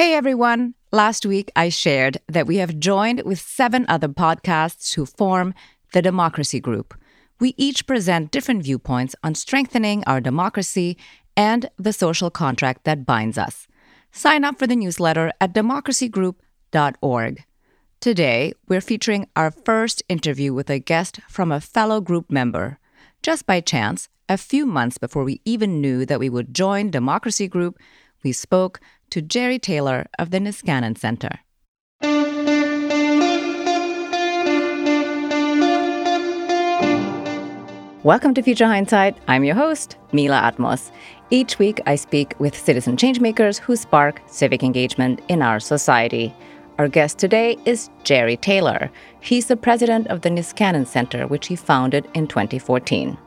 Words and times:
Hey 0.00 0.14
everyone! 0.14 0.72
Last 0.92 1.26
week 1.26 1.52
I 1.54 1.68
shared 1.68 2.22
that 2.26 2.46
we 2.46 2.56
have 2.56 2.78
joined 2.78 3.20
with 3.26 3.38
seven 3.38 3.84
other 3.86 4.08
podcasts 4.08 4.94
who 4.94 5.04
form 5.04 5.52
the 5.92 6.00
Democracy 6.00 6.58
Group. 6.58 6.94
We 7.38 7.52
each 7.58 7.86
present 7.86 8.30
different 8.30 8.62
viewpoints 8.62 9.14
on 9.22 9.34
strengthening 9.34 10.02
our 10.06 10.22
democracy 10.22 10.96
and 11.36 11.68
the 11.76 11.92
social 11.92 12.30
contract 12.30 12.84
that 12.84 13.04
binds 13.04 13.36
us. 13.36 13.66
Sign 14.10 14.42
up 14.42 14.58
for 14.58 14.66
the 14.66 14.74
newsletter 14.74 15.32
at 15.38 15.52
democracygroup.org. 15.52 17.44
Today, 18.00 18.54
we're 18.68 18.80
featuring 18.80 19.28
our 19.36 19.50
first 19.50 20.02
interview 20.08 20.54
with 20.54 20.70
a 20.70 20.78
guest 20.78 21.20
from 21.28 21.52
a 21.52 21.60
fellow 21.60 22.00
group 22.00 22.30
member. 22.30 22.78
Just 23.22 23.44
by 23.44 23.60
chance, 23.60 24.08
a 24.30 24.38
few 24.38 24.64
months 24.64 24.96
before 24.96 25.24
we 25.24 25.42
even 25.44 25.82
knew 25.82 26.06
that 26.06 26.20
we 26.20 26.30
would 26.30 26.54
join 26.54 26.90
Democracy 26.90 27.48
Group, 27.48 27.78
we 28.22 28.32
spoke 28.32 28.80
to 29.10 29.22
Jerry 29.22 29.58
Taylor 29.58 30.06
of 30.18 30.30
the 30.30 30.38
Niskanen 30.38 30.96
Center. 30.96 31.40
Welcome 38.02 38.32
to 38.32 38.42
Future 38.42 38.66
Hindsight. 38.66 39.18
I'm 39.28 39.44
your 39.44 39.54
host, 39.54 39.96
Mila 40.12 40.40
Atmos. 40.40 40.90
Each 41.28 41.58
week, 41.58 41.80
I 41.86 41.96
speak 41.96 42.34
with 42.40 42.56
citizen 42.56 42.96
changemakers 42.96 43.58
who 43.58 43.76
spark 43.76 44.22
civic 44.26 44.62
engagement 44.62 45.20
in 45.28 45.42
our 45.42 45.60
society. 45.60 46.34
Our 46.78 46.88
guest 46.88 47.18
today 47.18 47.58
is 47.66 47.90
Jerry 48.04 48.38
Taylor. 48.38 48.90
He's 49.20 49.48
the 49.48 49.56
president 49.56 50.06
of 50.06 50.22
the 50.22 50.30
Niskanen 50.30 50.86
Center, 50.86 51.26
which 51.26 51.48
he 51.48 51.56
founded 51.56 52.08
in 52.14 52.26
2014. 52.26 53.18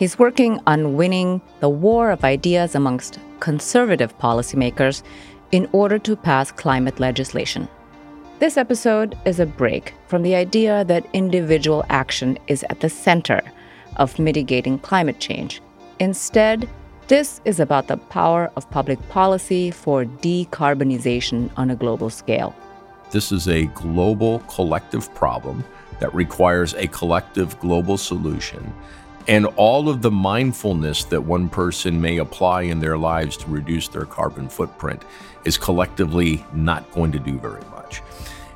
He's 0.00 0.18
working 0.18 0.58
on 0.66 0.96
winning 0.96 1.42
the 1.60 1.68
war 1.68 2.10
of 2.10 2.24
ideas 2.24 2.74
amongst 2.74 3.18
conservative 3.38 4.18
policymakers 4.18 5.02
in 5.52 5.68
order 5.72 5.98
to 5.98 6.16
pass 6.16 6.50
climate 6.50 6.98
legislation. 6.98 7.68
This 8.38 8.56
episode 8.56 9.18
is 9.26 9.40
a 9.40 9.44
break 9.44 9.92
from 10.06 10.22
the 10.22 10.34
idea 10.34 10.86
that 10.86 11.06
individual 11.12 11.84
action 11.90 12.38
is 12.46 12.64
at 12.70 12.80
the 12.80 12.88
center 12.88 13.42
of 13.96 14.18
mitigating 14.18 14.78
climate 14.78 15.20
change. 15.20 15.60
Instead, 15.98 16.66
this 17.08 17.42
is 17.44 17.60
about 17.60 17.88
the 17.88 17.98
power 17.98 18.50
of 18.56 18.70
public 18.70 18.98
policy 19.10 19.70
for 19.70 20.06
decarbonization 20.06 21.50
on 21.58 21.70
a 21.70 21.76
global 21.76 22.08
scale. 22.08 22.54
This 23.10 23.32
is 23.32 23.48
a 23.48 23.66
global 23.74 24.38
collective 24.48 25.14
problem 25.14 25.62
that 25.98 26.14
requires 26.14 26.72
a 26.72 26.86
collective 26.86 27.60
global 27.60 27.98
solution 27.98 28.72
and 29.28 29.46
all 29.56 29.88
of 29.88 30.02
the 30.02 30.10
mindfulness 30.10 31.04
that 31.04 31.22
one 31.22 31.48
person 31.48 32.00
may 32.00 32.18
apply 32.18 32.62
in 32.62 32.80
their 32.80 32.98
lives 32.98 33.36
to 33.38 33.46
reduce 33.48 33.88
their 33.88 34.06
carbon 34.06 34.48
footprint 34.48 35.02
is 35.44 35.56
collectively 35.58 36.44
not 36.52 36.90
going 36.92 37.12
to 37.12 37.18
do 37.18 37.38
very 37.38 37.64
much. 37.70 38.02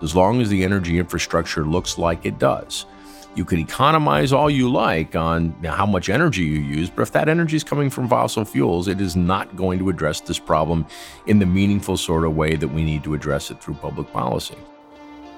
As 0.02 0.14
long 0.14 0.40
as 0.40 0.48
the 0.48 0.64
energy 0.64 0.98
infrastructure 0.98 1.64
looks 1.64 1.98
like 1.98 2.26
it 2.26 2.38
does, 2.38 2.86
you 3.34 3.44
can 3.44 3.58
economize 3.58 4.32
all 4.32 4.48
you 4.48 4.70
like 4.70 5.16
on 5.16 5.50
how 5.64 5.86
much 5.86 6.08
energy 6.08 6.44
you 6.44 6.60
use, 6.60 6.88
but 6.88 7.02
if 7.02 7.12
that 7.12 7.28
energy 7.28 7.56
is 7.56 7.64
coming 7.64 7.90
from 7.90 8.08
fossil 8.08 8.44
fuels, 8.44 8.86
it 8.86 9.00
is 9.00 9.16
not 9.16 9.56
going 9.56 9.78
to 9.80 9.88
address 9.88 10.20
this 10.20 10.38
problem 10.38 10.86
in 11.26 11.40
the 11.40 11.46
meaningful 11.46 11.96
sort 11.96 12.24
of 12.24 12.36
way 12.36 12.54
that 12.54 12.68
we 12.68 12.84
need 12.84 13.02
to 13.04 13.14
address 13.14 13.50
it 13.50 13.60
through 13.60 13.74
public 13.74 14.12
policy. 14.12 14.56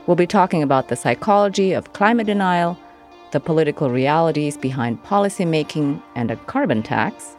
We'll 0.07 0.17
be 0.17 0.27
talking 0.27 0.63
about 0.63 0.89
the 0.89 0.97
psychology 0.97 1.73
of 1.73 1.93
climate 1.95 2.27
denial 2.27 2.79
the 3.33 3.41
political 3.41 3.91
realities 3.91 4.57
behind 4.57 5.03
policymaking 5.03 6.03
and 6.15 6.31
a 6.31 6.37
carbon 6.37 6.83
tax. 6.83 7.37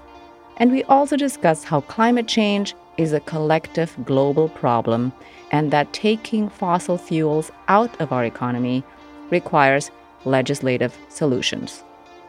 And 0.58 0.72
we 0.72 0.84
also 0.86 1.16
discuss 1.16 1.64
how 1.64 1.82
climate 1.82 2.28
change 2.28 2.76
is 2.98 3.14
a 3.14 3.20
collective 3.22 3.96
global 4.06 4.50
problem 4.50 5.14
and 5.52 5.72
that 5.72 5.94
taking 5.94 6.50
fossil 6.50 6.98
fuels 6.98 7.52
out 7.68 8.00
of 8.02 8.12
our 8.12 8.26
economy 8.26 8.84
requires 9.30 9.92
legislative 10.26 10.98
solutions. 11.10 11.84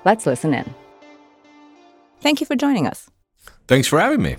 Let's 0.04 0.26
listen 0.26 0.54
in. 0.54 0.74
Thank 2.20 2.40
you 2.40 2.46
for 2.46 2.56
joining 2.56 2.86
us. 2.86 3.10
Thanks 3.66 3.88
for 3.88 3.98
having 3.98 4.22
me. 4.22 4.36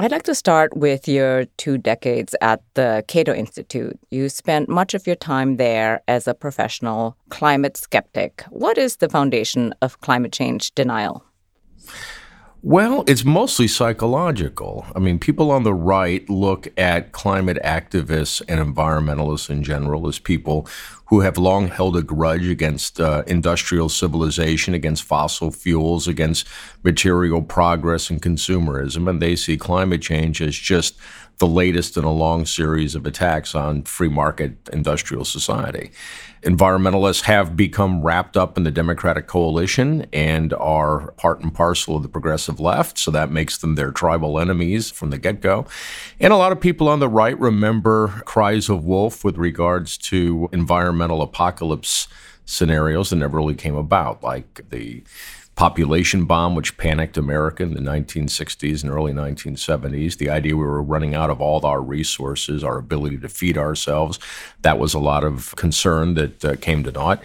I'd 0.00 0.12
like 0.12 0.22
to 0.24 0.34
start 0.34 0.76
with 0.76 1.08
your 1.08 1.46
two 1.56 1.76
decades 1.76 2.36
at 2.40 2.62
the 2.74 3.02
Cato 3.08 3.34
Institute. 3.34 3.98
You 4.12 4.28
spent 4.28 4.68
much 4.68 4.94
of 4.94 5.08
your 5.08 5.16
time 5.16 5.56
there 5.56 6.02
as 6.06 6.28
a 6.28 6.34
professional 6.34 7.16
climate 7.30 7.76
skeptic. 7.76 8.44
What 8.50 8.78
is 8.78 8.98
the 8.98 9.08
foundation 9.08 9.74
of 9.82 10.00
climate 10.00 10.30
change 10.32 10.72
denial? 10.76 11.24
Well, 12.62 13.04
it's 13.06 13.24
mostly 13.24 13.68
psychological. 13.68 14.84
I 14.94 14.98
mean, 14.98 15.20
people 15.20 15.52
on 15.52 15.62
the 15.62 15.72
right 15.72 16.28
look 16.28 16.66
at 16.76 17.12
climate 17.12 17.58
activists 17.64 18.42
and 18.48 18.58
environmentalists 18.58 19.48
in 19.48 19.62
general 19.62 20.08
as 20.08 20.18
people 20.18 20.66
who 21.06 21.20
have 21.20 21.38
long 21.38 21.68
held 21.68 21.96
a 21.96 22.02
grudge 22.02 22.48
against 22.48 23.00
uh, 23.00 23.22
industrial 23.28 23.88
civilization, 23.88 24.74
against 24.74 25.04
fossil 25.04 25.52
fuels, 25.52 26.08
against 26.08 26.48
material 26.82 27.42
progress 27.42 28.10
and 28.10 28.20
consumerism. 28.20 29.08
And 29.08 29.22
they 29.22 29.36
see 29.36 29.56
climate 29.56 30.02
change 30.02 30.42
as 30.42 30.56
just 30.56 30.98
the 31.38 31.46
latest 31.46 31.96
in 31.96 32.04
a 32.04 32.12
long 32.12 32.44
series 32.44 32.94
of 32.94 33.06
attacks 33.06 33.54
on 33.54 33.82
free 33.84 34.08
market 34.08 34.56
industrial 34.72 35.24
society. 35.24 35.90
Environmentalists 36.42 37.22
have 37.22 37.56
become 37.56 38.02
wrapped 38.02 38.36
up 38.36 38.56
in 38.56 38.64
the 38.64 38.70
Democratic 38.70 39.26
coalition 39.26 40.06
and 40.12 40.52
are 40.54 41.12
part 41.12 41.40
and 41.40 41.54
parcel 41.54 41.96
of 41.96 42.02
the 42.02 42.08
progressive 42.08 42.60
left, 42.60 42.98
so 42.98 43.10
that 43.10 43.30
makes 43.30 43.58
them 43.58 43.74
their 43.74 43.90
tribal 43.90 44.38
enemies 44.38 44.90
from 44.90 45.10
the 45.10 45.18
get 45.18 45.40
go. 45.40 45.66
And 46.20 46.32
a 46.32 46.36
lot 46.36 46.52
of 46.52 46.60
people 46.60 46.88
on 46.88 47.00
the 47.00 47.08
right 47.08 47.38
remember 47.38 48.22
cries 48.24 48.68
of 48.68 48.84
wolf 48.84 49.24
with 49.24 49.36
regards 49.36 49.96
to 49.98 50.48
environmental 50.52 51.22
apocalypse 51.22 52.08
scenarios 52.44 53.10
that 53.10 53.16
never 53.16 53.36
really 53.36 53.54
came 53.54 53.76
about, 53.76 54.22
like 54.22 54.68
the 54.70 55.02
population 55.58 56.24
bomb, 56.24 56.54
which 56.54 56.76
panicked 56.76 57.16
America 57.16 57.64
in 57.64 57.74
the 57.74 57.80
1960s 57.80 58.84
and 58.84 58.92
early 58.92 59.12
1970s. 59.12 60.16
The 60.16 60.30
idea 60.30 60.56
we 60.56 60.62
were 60.62 60.80
running 60.80 61.16
out 61.16 61.30
of 61.30 61.40
all 61.40 61.66
our 61.66 61.82
resources, 61.82 62.62
our 62.62 62.78
ability 62.78 63.18
to 63.18 63.28
feed 63.28 63.58
ourselves, 63.58 64.20
that 64.62 64.78
was 64.78 64.94
a 64.94 65.00
lot 65.00 65.24
of 65.24 65.56
concern 65.56 66.14
that 66.14 66.44
uh, 66.44 66.54
came 66.60 66.84
to 66.84 66.92
naught. 66.92 67.20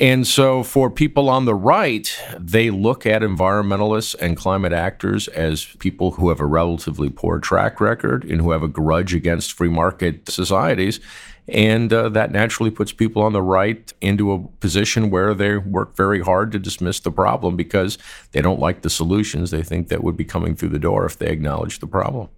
And 0.00 0.26
so, 0.26 0.64
for 0.64 0.90
people 0.90 1.28
on 1.28 1.44
the 1.44 1.54
right, 1.54 2.12
they 2.36 2.70
look 2.70 3.06
at 3.06 3.22
environmentalists 3.22 4.16
and 4.20 4.36
climate 4.36 4.72
actors 4.72 5.28
as 5.28 5.64
people 5.78 6.10
who 6.12 6.30
have 6.30 6.40
a 6.40 6.46
relatively 6.46 7.10
poor 7.10 7.38
track 7.38 7.80
record 7.80 8.24
and 8.24 8.40
who 8.40 8.50
have 8.50 8.64
a 8.64 8.68
grudge 8.68 9.14
against 9.14 9.52
free 9.52 9.68
market 9.68 10.28
societies. 10.28 10.98
And 11.48 11.92
uh, 11.92 12.10
that 12.10 12.30
naturally 12.30 12.70
puts 12.70 12.92
people 12.92 13.22
on 13.22 13.32
the 13.32 13.42
right 13.42 13.92
into 14.00 14.32
a 14.32 14.38
position 14.38 15.10
where 15.10 15.34
they 15.34 15.56
work 15.56 15.96
very 15.96 16.20
hard 16.20 16.52
to 16.52 16.58
dismiss 16.58 17.00
the 17.00 17.10
problem 17.10 17.56
because 17.56 17.96
they 18.32 18.42
don't 18.42 18.60
like 18.60 18.82
the 18.82 18.90
solutions 18.90 19.50
they 19.50 19.62
think 19.62 19.88
that 19.88 20.04
would 20.04 20.16
be 20.16 20.24
coming 20.24 20.54
through 20.54 20.70
the 20.70 20.78
door 20.78 21.06
if 21.06 21.18
they 21.18 21.28
acknowledge 21.28 21.78
the 21.78 21.86
problem. 21.86 22.28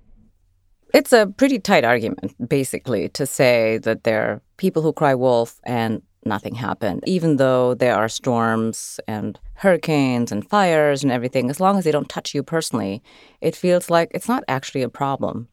It's 0.92 1.12
a 1.12 1.26
pretty 1.26 1.58
tight 1.58 1.84
argument, 1.84 2.34
basically, 2.48 3.08
to 3.10 3.26
say 3.26 3.78
that 3.78 4.04
there 4.04 4.22
are 4.22 4.42
people 4.56 4.82
who 4.82 4.92
cry 4.92 5.14
wolf 5.14 5.60
and 5.64 6.02
nothing 6.24 6.54
happened, 6.54 7.02
even 7.06 7.36
though 7.36 7.74
there 7.74 7.94
are 7.94 8.08
storms 8.08 9.00
and 9.06 9.38
hurricanes 9.54 10.32
and 10.32 10.48
fires 10.48 11.02
and 11.02 11.12
everything. 11.12 11.48
As 11.48 11.60
long 11.60 11.78
as 11.78 11.84
they 11.84 11.92
don't 11.92 12.08
touch 12.08 12.34
you 12.34 12.42
personally, 12.42 13.02
it 13.40 13.56
feels 13.56 13.88
like 13.88 14.10
it's 14.12 14.28
not 14.28 14.44
actually 14.48 14.82
a 14.82 14.88
problem. 14.88 15.48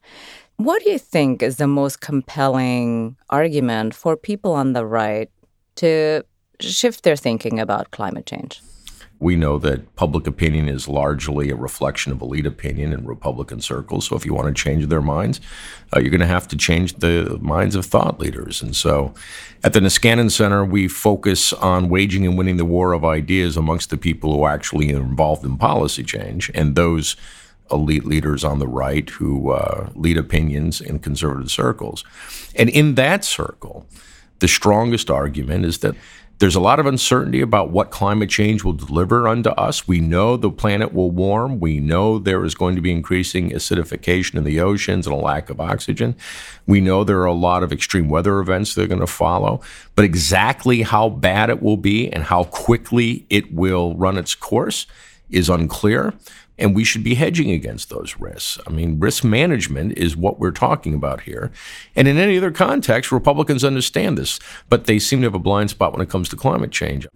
What 0.58 0.82
do 0.82 0.90
you 0.90 0.98
think 0.98 1.40
is 1.40 1.56
the 1.58 1.68
most 1.68 2.00
compelling 2.00 3.16
argument 3.30 3.94
for 3.94 4.16
people 4.16 4.54
on 4.54 4.72
the 4.72 4.84
right 4.84 5.30
to 5.76 6.24
shift 6.58 7.04
their 7.04 7.14
thinking 7.14 7.60
about 7.60 7.92
climate 7.92 8.26
change? 8.26 8.60
We 9.20 9.36
know 9.36 9.58
that 9.58 9.94
public 9.94 10.26
opinion 10.26 10.68
is 10.68 10.88
largely 10.88 11.50
a 11.50 11.54
reflection 11.54 12.10
of 12.10 12.20
elite 12.20 12.44
opinion 12.44 12.92
in 12.92 13.06
Republican 13.06 13.60
circles. 13.60 14.06
So 14.06 14.16
if 14.16 14.26
you 14.26 14.34
want 14.34 14.48
to 14.48 14.62
change 14.62 14.84
their 14.86 15.00
minds, 15.00 15.40
uh, 15.94 16.00
you're 16.00 16.10
going 16.10 16.20
to 16.20 16.26
have 16.26 16.48
to 16.48 16.56
change 16.56 16.94
the 16.94 17.38
minds 17.40 17.76
of 17.76 17.86
thought 17.86 18.18
leaders. 18.18 18.60
And 18.60 18.74
so 18.74 19.14
at 19.62 19.74
the 19.74 19.80
Niskanen 19.80 20.28
Center, 20.28 20.64
we 20.64 20.88
focus 20.88 21.52
on 21.52 21.88
waging 21.88 22.26
and 22.26 22.36
winning 22.36 22.56
the 22.56 22.64
war 22.64 22.94
of 22.94 23.04
ideas 23.04 23.56
amongst 23.56 23.90
the 23.90 23.96
people 23.96 24.34
who 24.34 24.42
are 24.42 24.52
actually 24.52 24.88
involved 24.88 25.44
in 25.44 25.56
policy 25.56 26.02
change 26.02 26.50
and 26.52 26.74
those 26.74 27.14
elite 27.70 28.04
leaders 28.04 28.44
on 28.44 28.58
the 28.58 28.68
right 28.68 29.08
who 29.08 29.50
uh, 29.50 29.90
lead 29.94 30.16
opinions 30.16 30.80
in 30.80 30.98
conservative 30.98 31.50
circles. 31.50 32.04
And 32.54 32.68
in 32.68 32.94
that 32.94 33.24
circle, 33.24 33.86
the 34.38 34.48
strongest 34.48 35.10
argument 35.10 35.64
is 35.64 35.78
that 35.78 35.94
there's 36.38 36.54
a 36.54 36.60
lot 36.60 36.78
of 36.78 36.86
uncertainty 36.86 37.40
about 37.40 37.70
what 37.70 37.90
climate 37.90 38.30
change 38.30 38.62
will 38.62 38.72
deliver 38.72 39.26
unto 39.26 39.50
us. 39.50 39.88
We 39.88 39.98
know 39.98 40.36
the 40.36 40.50
planet 40.52 40.94
will 40.94 41.10
warm. 41.10 41.58
We 41.58 41.80
know 41.80 42.20
there 42.20 42.44
is 42.44 42.54
going 42.54 42.76
to 42.76 42.80
be 42.80 42.92
increasing 42.92 43.50
acidification 43.50 44.36
in 44.36 44.44
the 44.44 44.60
oceans 44.60 45.08
and 45.08 45.14
a 45.14 45.18
lack 45.18 45.50
of 45.50 45.60
oxygen. 45.60 46.14
We 46.64 46.80
know 46.80 47.02
there 47.02 47.18
are 47.18 47.26
a 47.26 47.32
lot 47.32 47.64
of 47.64 47.72
extreme 47.72 48.08
weather 48.08 48.38
events 48.38 48.74
that 48.74 48.84
are 48.84 48.86
going 48.86 49.00
to 49.00 49.06
follow. 49.08 49.60
But 49.96 50.04
exactly 50.04 50.82
how 50.82 51.08
bad 51.08 51.50
it 51.50 51.60
will 51.60 51.76
be 51.76 52.08
and 52.08 52.22
how 52.22 52.44
quickly 52.44 53.26
it 53.28 53.52
will 53.52 53.96
run 53.96 54.16
its 54.16 54.36
course 54.36 54.86
is 55.30 55.48
unclear. 55.48 56.14
And 56.58 56.74
we 56.74 56.84
should 56.84 57.04
be 57.04 57.14
hedging 57.14 57.50
against 57.50 57.88
those 57.88 58.16
risks. 58.18 58.58
I 58.66 58.70
mean, 58.70 58.98
risk 58.98 59.22
management 59.22 59.96
is 59.96 60.16
what 60.16 60.40
we're 60.40 60.50
talking 60.50 60.94
about 60.94 61.22
here. 61.22 61.52
And 61.94 62.08
in 62.08 62.18
any 62.18 62.36
other 62.36 62.50
context, 62.50 63.12
Republicans 63.12 63.64
understand 63.64 64.18
this, 64.18 64.40
but 64.68 64.86
they 64.86 64.98
seem 64.98 65.20
to 65.20 65.26
have 65.26 65.34
a 65.34 65.38
blind 65.38 65.70
spot 65.70 65.92
when 65.92 66.00
it 66.00 66.10
comes 66.10 66.28
to 66.30 66.36
climate 66.36 66.72
change. 66.72 67.06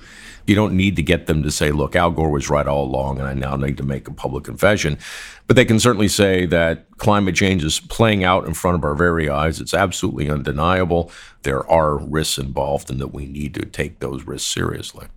You 0.46 0.54
don't 0.54 0.76
need 0.76 0.96
to 0.96 1.02
get 1.02 1.26
them 1.26 1.42
to 1.42 1.50
say, 1.50 1.72
look, 1.72 1.96
Al 1.96 2.10
Gore 2.10 2.30
was 2.30 2.50
right 2.50 2.66
all 2.66 2.84
along, 2.84 3.18
and 3.18 3.28
I 3.28 3.34
now 3.34 3.56
need 3.56 3.76
to 3.78 3.82
make 3.82 4.08
a 4.08 4.12
public 4.12 4.44
confession. 4.44 4.98
But 5.46 5.56
they 5.56 5.64
can 5.64 5.80
certainly 5.80 6.08
say 6.08 6.46
that 6.46 6.86
climate 6.98 7.34
change 7.34 7.64
is 7.64 7.80
playing 7.80 8.24
out 8.24 8.46
in 8.46 8.54
front 8.54 8.76
of 8.76 8.84
our 8.84 8.94
very 8.94 9.28
eyes. 9.28 9.60
It's 9.60 9.74
absolutely 9.74 10.30
undeniable. 10.30 11.10
There 11.42 11.68
are 11.68 11.98
risks 11.98 12.38
involved, 12.38 12.90
and 12.90 13.00
that 13.00 13.12
we 13.12 13.26
need 13.26 13.54
to 13.54 13.66
take 13.66 13.98
those 13.98 14.24
risks 14.24 14.48
seriously. 14.48 15.08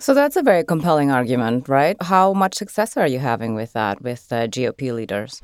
So 0.00 0.14
that's 0.14 0.36
a 0.36 0.42
very 0.42 0.62
compelling 0.62 1.10
argument, 1.10 1.68
right? 1.68 1.96
How 2.00 2.32
much 2.32 2.54
success 2.54 2.96
are 2.96 3.08
you 3.08 3.18
having 3.18 3.56
with 3.56 3.72
that 3.72 4.00
with 4.00 4.32
uh, 4.32 4.46
GOP 4.46 4.94
leaders? 4.94 5.42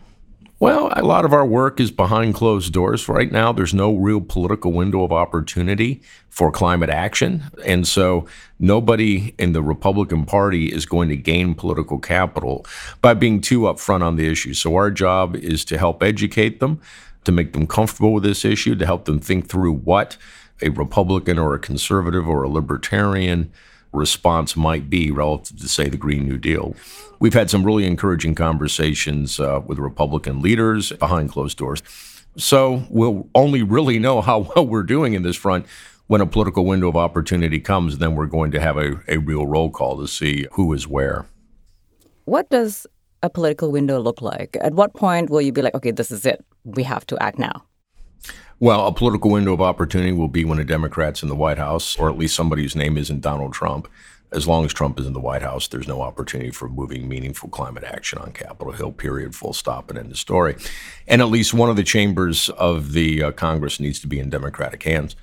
Well, 0.61 0.93
a 0.95 1.03
lot 1.03 1.25
of 1.25 1.33
our 1.33 1.45
work 1.45 1.81
is 1.81 1.91
behind 1.91 2.35
closed 2.35 2.73
doors. 2.73 3.09
Right 3.09 3.33
now, 3.33 3.53
there's 3.53 3.75
no 3.75 3.93
real 3.97 4.21
political 4.21 4.71
window 4.71 5.03
of 5.03 5.11
opportunity 5.11 6.01
for 6.31 6.53
climate 6.53 6.89
action. 6.89 7.43
And 7.67 7.87
so 7.87 8.27
nobody 8.61 9.35
in 9.39 9.53
the 9.53 9.63
Republican 9.63 10.25
Party 10.25 10.73
is 10.73 10.87
going 10.87 11.09
to 11.09 11.17
gain 11.17 11.57
political 11.57 11.99
capital 11.99 12.65
by 13.03 13.15
being 13.15 13.41
too 13.41 13.63
upfront 13.63 14.03
on 14.03 14.15
the 14.15 14.31
issue. 14.31 14.55
So 14.55 14.77
our 14.77 14.93
job 14.93 15.35
is 15.35 15.65
to 15.65 15.79
help 15.79 16.01
educate 16.01 16.61
them, 16.61 16.81
to 17.25 17.33
make 17.33 17.53
them 17.53 17.67
comfortable 17.67 18.13
with 18.13 18.23
this 18.23 18.45
issue, 18.45 18.77
to 18.77 18.87
help 18.87 19.07
them 19.07 19.19
think 19.19 19.49
through 19.49 19.73
what 19.73 20.17
a 20.63 20.69
Republican 20.69 21.41
or 21.41 21.55
a 21.55 21.59
conservative 21.59 22.29
or 22.29 22.45
a 22.45 22.49
libertarian 22.49 23.51
response 23.95 24.57
might 24.57 24.91
be 24.91 25.11
relative 25.11 25.59
to, 25.61 25.69
say, 25.69 25.89
the 25.89 25.97
Green 25.97 26.29
New 26.29 26.39
Deal. 26.39 26.75
We've 27.21 27.35
had 27.35 27.51
some 27.51 27.65
really 27.65 27.87
encouraging 27.87 28.35
conversations 28.35 29.41
uh, 29.41 29.61
with 29.65 29.79
Republican 29.79 30.43
leaders 30.43 30.93
behind 30.93 31.31
closed 31.31 31.57
doors. 31.57 31.83
So 32.37 32.85
we'll 32.91 33.29
only 33.35 33.63
really 33.63 33.99
know 33.99 34.21
how 34.21 34.39
well 34.57 34.67
we're 34.67 34.83
doing 34.83 35.15
in 35.15 35.23
this 35.23 35.37
front 35.37 35.67
when 36.07 36.21
a 36.21 36.27
political 36.27 36.65
window 36.65 36.89
of 36.89 36.97
opportunity 36.97 37.61
comes. 37.61 37.99
Then 37.99 38.15
we're 38.15 38.27
going 38.27 38.51
to 38.53 38.61
have 38.61 38.77
a, 38.77 39.01
a 39.09 39.19
real 39.19 39.47
roll 39.47 39.71
call 39.71 39.99
to 40.01 40.09
see 40.09 40.47
who 40.53 40.73
is 40.73 40.87
where. 40.87 41.27
What 42.25 42.49
does 42.51 42.87
a 43.23 43.31
political 43.31 43.71
window 43.71 44.01
look 44.01 44.21
like? 44.21 44.57
At 44.61 44.75
what 44.75 44.95
point 44.95 45.31
will 45.31 45.41
you 45.41 45.53
be 45.53 45.63
like, 45.63 45.75
okay, 45.75 45.91
this 45.91 46.11
is 46.11 46.27
it? 46.27 46.45
We 46.65 46.83
have 46.83 47.07
to 47.07 47.23
act 47.23 47.39
now? 47.39 47.65
Well, 48.61 48.87
a 48.87 48.93
political 48.93 49.33
window 49.33 49.53
of 49.53 49.61
opportunity 49.61 50.13
will 50.13 50.29
be 50.29 50.45
when 50.45 50.61
a 50.61 50.65
Democrat's 50.65 51.23
in 51.23 51.29
the 51.29 51.35
White 51.35 51.59
House, 51.59 51.99
or 51.99 52.09
at 52.09 52.17
least 52.17 52.37
somebody 52.37 52.63
whose 52.63 52.77
name 52.77 52.97
isn't 52.97 53.21
Donald 53.21 53.53
Trump. 53.53 53.89
As 54.31 54.47
long 54.47 54.65
as 54.65 54.73
Trump 54.73 54.99
is 54.99 55.07
in 55.07 55.13
the 55.13 55.21
White 55.21 55.43
House, 55.43 55.67
there's 55.67 55.89
no 55.89 56.01
opportunity 56.01 56.51
for 56.51 56.69
moving 56.69 57.09
meaningful 57.09 57.49
climate 57.49 57.85
action 57.85 58.19
on 58.19 58.33
Capitol 58.33 58.73
Hill, 58.73 58.93
period, 58.93 59.35
full 59.35 59.53
stop, 59.53 59.91
and 59.91 59.99
end 59.99 60.13
of 60.13 60.19
story. 60.19 60.57
And 61.09 61.21
at 61.21 61.29
least 61.29 61.53
one 61.53 61.69
of 61.69 61.77
the 61.77 61.83
chambers 61.83 62.49
of 62.51 62.93
the 62.93 63.25
uh, 63.25 63.31
Congress 63.33 63.81
needs 63.81 63.99
to 64.01 64.07
be 64.07 64.21
in 64.21 64.31
Democratic 64.31 64.85
hands, 64.85 65.17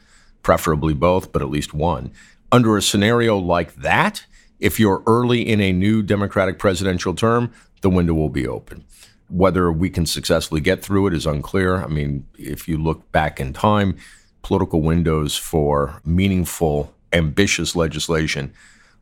preferably 0.44 0.94
both, 0.94 1.31
but 1.31 1.42
at 1.42 1.50
least 1.50 1.74
one. 1.74 2.12
Under 2.51 2.75
a 2.75 2.81
scenario 2.81 3.38
like 3.38 3.75
that, 3.75 4.25
if 4.60 4.77
you're 4.77 5.04
early 5.07 5.42
in 5.42 5.62
a 5.62 5.72
new 5.72 6.04
Democratic 6.04 6.60
presidential 6.60 7.16
term, 7.16 7.51
the 7.81 7.89
window 7.89 8.13
will 8.13 8.30
be 8.30 8.48
open. 8.48 8.84
Whether 9.31 9.72
we 9.72 9.89
can 9.89 10.06
successfully 10.06 10.62
get 10.62 10.83
through 10.83 11.07
it 11.07 11.13
is 11.13 11.25
unclear. 11.25 11.83
I 11.83 11.88
mean, 11.88 12.28
if 12.38 12.68
you 12.68 12.78
look 12.78 13.12
back 13.12 13.39
in 13.39 13.54
time, 13.54 13.98
political 14.42 14.81
windows 14.81 15.38
for 15.38 16.01
meaningful, 16.06 16.94
ambitious 17.13 17.75
legislation 17.75 18.54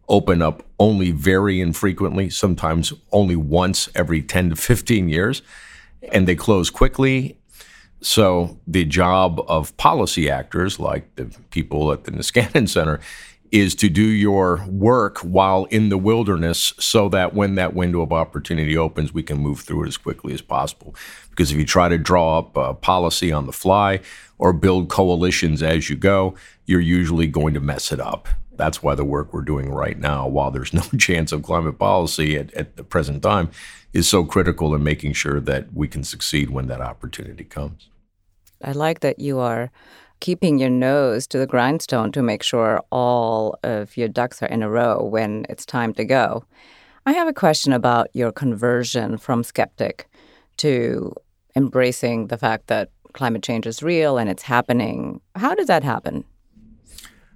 open 0.07 0.41
up 0.41 0.63
only 0.79 1.11
very 1.11 1.61
infrequently, 1.61 2.29
sometimes 2.29 2.91
only 3.11 3.35
once 3.35 3.89
every 3.95 4.21
10 4.21 4.51
to 4.51 4.55
15 4.55 5.07
years, 5.07 5.41
and 6.11 6.27
they 6.27 6.35
close 6.35 6.69
quickly. 6.69 7.37
So 8.01 8.59
the 8.65 8.85
job 8.85 9.41
of 9.47 9.75
policy 9.77 10.29
actors 10.29 10.79
like 10.79 11.15
the 11.15 11.25
people 11.51 11.91
at 11.91 12.05
the 12.05 12.11
Niskanen 12.11 12.67
Center 12.67 12.99
is 13.51 13.75
to 13.75 13.89
do 13.89 14.03
your 14.03 14.65
work 14.67 15.19
while 15.19 15.65
in 15.65 15.89
the 15.89 15.97
wilderness 15.97 16.73
so 16.79 17.09
that 17.09 17.33
when 17.33 17.55
that 17.55 17.73
window 17.73 18.01
of 18.01 18.13
opportunity 18.13 18.77
opens, 18.77 19.13
we 19.13 19.23
can 19.23 19.37
move 19.37 19.61
through 19.61 19.83
it 19.83 19.87
as 19.87 19.97
quickly 19.97 20.33
as 20.33 20.41
possible. 20.41 20.95
Because 21.29 21.51
if 21.51 21.57
you 21.57 21.65
try 21.65 21.89
to 21.89 21.97
draw 21.97 22.39
up 22.39 22.55
a 22.55 22.73
policy 22.73 23.31
on 23.31 23.45
the 23.45 23.51
fly 23.51 24.01
or 24.37 24.53
build 24.53 24.89
coalitions 24.89 25.63
as 25.63 25.89
you 25.89 25.95
go, 25.95 26.35
you're 26.65 26.79
usually 26.79 27.27
going 27.27 27.53
to 27.53 27.59
mess 27.59 27.91
it 27.91 27.99
up. 27.99 28.27
That's 28.51 28.83
why 28.83 28.93
the 28.93 29.05
work 29.05 29.33
we're 29.33 29.41
doing 29.41 29.71
right 29.71 29.97
now, 29.97 30.27
while 30.27 30.51
there's 30.51 30.73
no 30.73 30.83
chance 30.97 31.31
of 31.31 31.43
climate 31.43 31.79
policy 31.79 32.37
at, 32.37 32.53
at 32.53 32.75
the 32.75 32.83
present 32.83 33.23
time, 33.23 33.49
is 33.93 34.07
so 34.07 34.23
critical 34.23 34.75
in 34.75 34.83
making 34.83 35.13
sure 35.13 35.39
that 35.39 35.73
we 35.73 35.87
can 35.87 36.03
succeed 36.03 36.49
when 36.49 36.67
that 36.67 36.81
opportunity 36.81 37.43
comes. 37.43 37.89
I 38.61 38.73
like 38.73 38.99
that 38.99 39.19
you 39.19 39.39
are 39.39 39.71
keeping 40.19 40.59
your 40.59 40.69
nose 40.69 41.27
to 41.27 41.37
the 41.37 41.47
grindstone 41.47 42.11
to 42.11 42.21
make 42.21 42.43
sure 42.43 42.83
all 42.91 43.57
of 43.63 43.95
your 43.97 44.07
ducks 44.07 44.41
are 44.41 44.47
in 44.47 44.63
a 44.63 44.69
row 44.69 45.03
when 45.03 45.45
it's 45.49 45.65
time 45.65 45.93
to 45.93 46.05
go. 46.05 46.43
I 47.05 47.13
have 47.13 47.27
a 47.27 47.33
question 47.33 47.73
about 47.73 48.09
your 48.13 48.31
conversion 48.31 49.17
from 49.17 49.43
skeptic 49.43 50.09
to 50.57 51.13
embracing 51.55 52.27
the 52.27 52.37
fact 52.37 52.67
that 52.67 52.89
climate 53.13 53.43
change 53.43 53.65
is 53.65 53.81
real 53.81 54.17
and 54.17 54.29
it's 54.29 54.43
happening. 54.43 55.21
How 55.35 55.55
did 55.55 55.67
that 55.67 55.83
happen? 55.83 56.25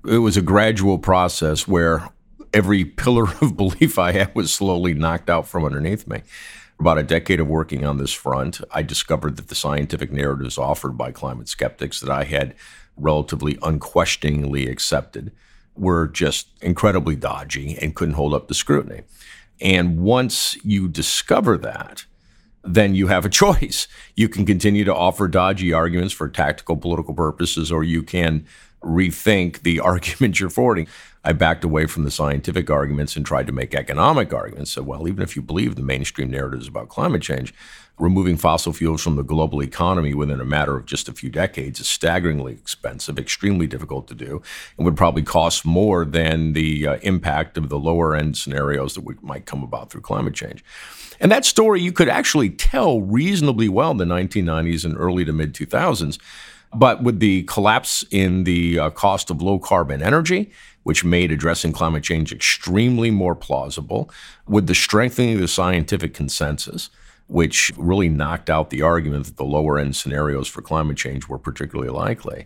It 0.05 0.19
was 0.19 0.37
a 0.37 0.41
gradual 0.41 0.99
process 0.99 1.67
where 1.67 2.09
every 2.53 2.85
pillar 3.01 3.25
of 3.41 3.57
belief 3.57 3.97
I 3.97 4.11
had 4.11 4.35
was 4.35 4.53
slowly 4.53 4.93
knocked 4.93 5.29
out 5.29 5.47
from 5.47 5.65
underneath 5.65 6.07
me. 6.07 6.21
About 6.83 6.97
a 6.97 7.03
decade 7.03 7.39
of 7.39 7.47
working 7.47 7.85
on 7.85 7.97
this 7.97 8.11
front, 8.11 8.59
I 8.69 8.81
discovered 8.81 9.37
that 9.37 9.47
the 9.47 9.55
scientific 9.55 10.11
narratives 10.11 10.57
offered 10.57 10.97
by 10.97 11.13
climate 11.13 11.47
skeptics 11.47 12.01
that 12.01 12.09
I 12.09 12.25
had 12.25 12.55
relatively 12.97 13.57
unquestioningly 13.63 14.67
accepted 14.67 15.31
were 15.77 16.07
just 16.07 16.49
incredibly 16.61 17.15
dodgy 17.15 17.77
and 17.81 17.95
couldn't 17.95 18.15
hold 18.15 18.33
up 18.33 18.49
to 18.49 18.53
scrutiny. 18.53 19.03
And 19.61 20.01
once 20.01 20.57
you 20.65 20.89
discover 20.89 21.57
that, 21.59 22.03
then 22.65 22.95
you 22.95 23.07
have 23.07 23.23
a 23.23 23.29
choice. 23.43 23.87
You 24.17 24.27
can 24.27 24.45
continue 24.45 24.83
to 24.83 24.93
offer 24.93 25.29
dodgy 25.29 25.71
arguments 25.71 26.13
for 26.13 26.27
tactical 26.27 26.75
political 26.75 27.13
purposes, 27.13 27.71
or 27.71 27.85
you 27.85 28.03
can 28.03 28.45
rethink 28.81 29.61
the 29.61 29.79
argument 29.91 30.37
you're 30.37 30.49
forwarding. 30.49 30.87
I 31.23 31.31
backed 31.31 31.63
away 31.63 31.85
from 31.85 32.03
the 32.03 32.11
scientific 32.11 32.69
arguments 32.69 33.15
and 33.15 33.25
tried 33.25 33.47
to 33.47 33.53
make 33.53 33.73
economic 33.73 34.33
arguments. 34.33 34.71
So, 34.71 34.83
well, 34.83 35.07
even 35.07 35.23
if 35.23 35.35
you 35.35 35.41
believe 35.41 35.75
the 35.75 35.81
mainstream 35.81 36.29
narratives 36.29 36.67
about 36.67 36.89
climate 36.89 37.21
change, 37.21 37.53
removing 37.97 38.35
fossil 38.35 38.73
fuels 38.73 39.01
from 39.01 39.15
the 39.15 39.23
global 39.23 39.61
economy 39.61 40.13
within 40.13 40.41
a 40.41 40.45
matter 40.45 40.75
of 40.75 40.85
just 40.85 41.07
a 41.07 41.13
few 41.13 41.29
decades 41.29 41.79
is 41.79 41.87
staggeringly 41.87 42.53
expensive, 42.53 43.17
extremely 43.17 43.67
difficult 43.67 44.07
to 44.07 44.15
do, 44.15 44.41
and 44.77 44.85
would 44.85 44.97
probably 44.97 45.21
cost 45.21 45.63
more 45.63 46.03
than 46.03 46.53
the 46.53 46.87
uh, 46.87 46.95
impact 47.03 47.57
of 47.57 47.69
the 47.69 47.79
lower 47.79 48.15
end 48.15 48.35
scenarios 48.35 48.95
that 48.95 49.23
might 49.23 49.45
come 49.45 49.63
about 49.63 49.89
through 49.89 50.01
climate 50.01 50.33
change. 50.33 50.63
And 51.19 51.31
that 51.31 51.45
story 51.45 51.81
you 51.81 51.91
could 51.91 52.09
actually 52.09 52.49
tell 52.49 53.01
reasonably 53.01 53.69
well 53.69 53.91
in 53.91 53.97
the 53.97 54.05
1990s 54.05 54.83
and 54.83 54.97
early 54.97 55.23
to 55.23 55.31
mid 55.31 55.53
2000s. 55.53 56.17
But 56.75 57.03
with 57.03 57.19
the 57.19 57.43
collapse 57.43 58.03
in 58.11 58.43
the 58.43 58.79
uh, 58.79 58.89
cost 58.91 59.29
of 59.29 59.41
low 59.41 59.59
carbon 59.59 60.01
energy, 60.01 60.51
which 60.83 61.03
made 61.03 61.31
addressing 61.31 61.71
climate 61.71 62.03
change 62.03 62.31
extremely 62.31 63.09
more 63.09 63.35
plausible, 63.35 64.09
with 64.47 64.67
the 64.67 64.75
strengthening 64.75 65.35
of 65.35 65.39
the 65.39 65.47
scientific 65.47 66.13
consensus, 66.13 66.89
which 67.27 67.71
really 67.77 68.09
knocked 68.09 68.49
out 68.49 68.69
the 68.69 68.81
argument 68.81 69.25
that 69.25 69.37
the 69.37 69.45
lower 69.45 69.79
end 69.79 69.95
scenarios 69.95 70.47
for 70.47 70.61
climate 70.61 70.97
change 70.97 71.27
were 71.27 71.39
particularly 71.39 71.89
likely, 71.89 72.45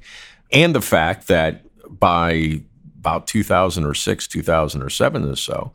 and 0.52 0.76
the 0.76 0.82
fact 0.82 1.28
that 1.28 1.64
by 2.00 2.62
about 3.00 3.28
2006, 3.28 4.28
2007 4.28 5.24
or 5.24 5.36
so, 5.36 5.74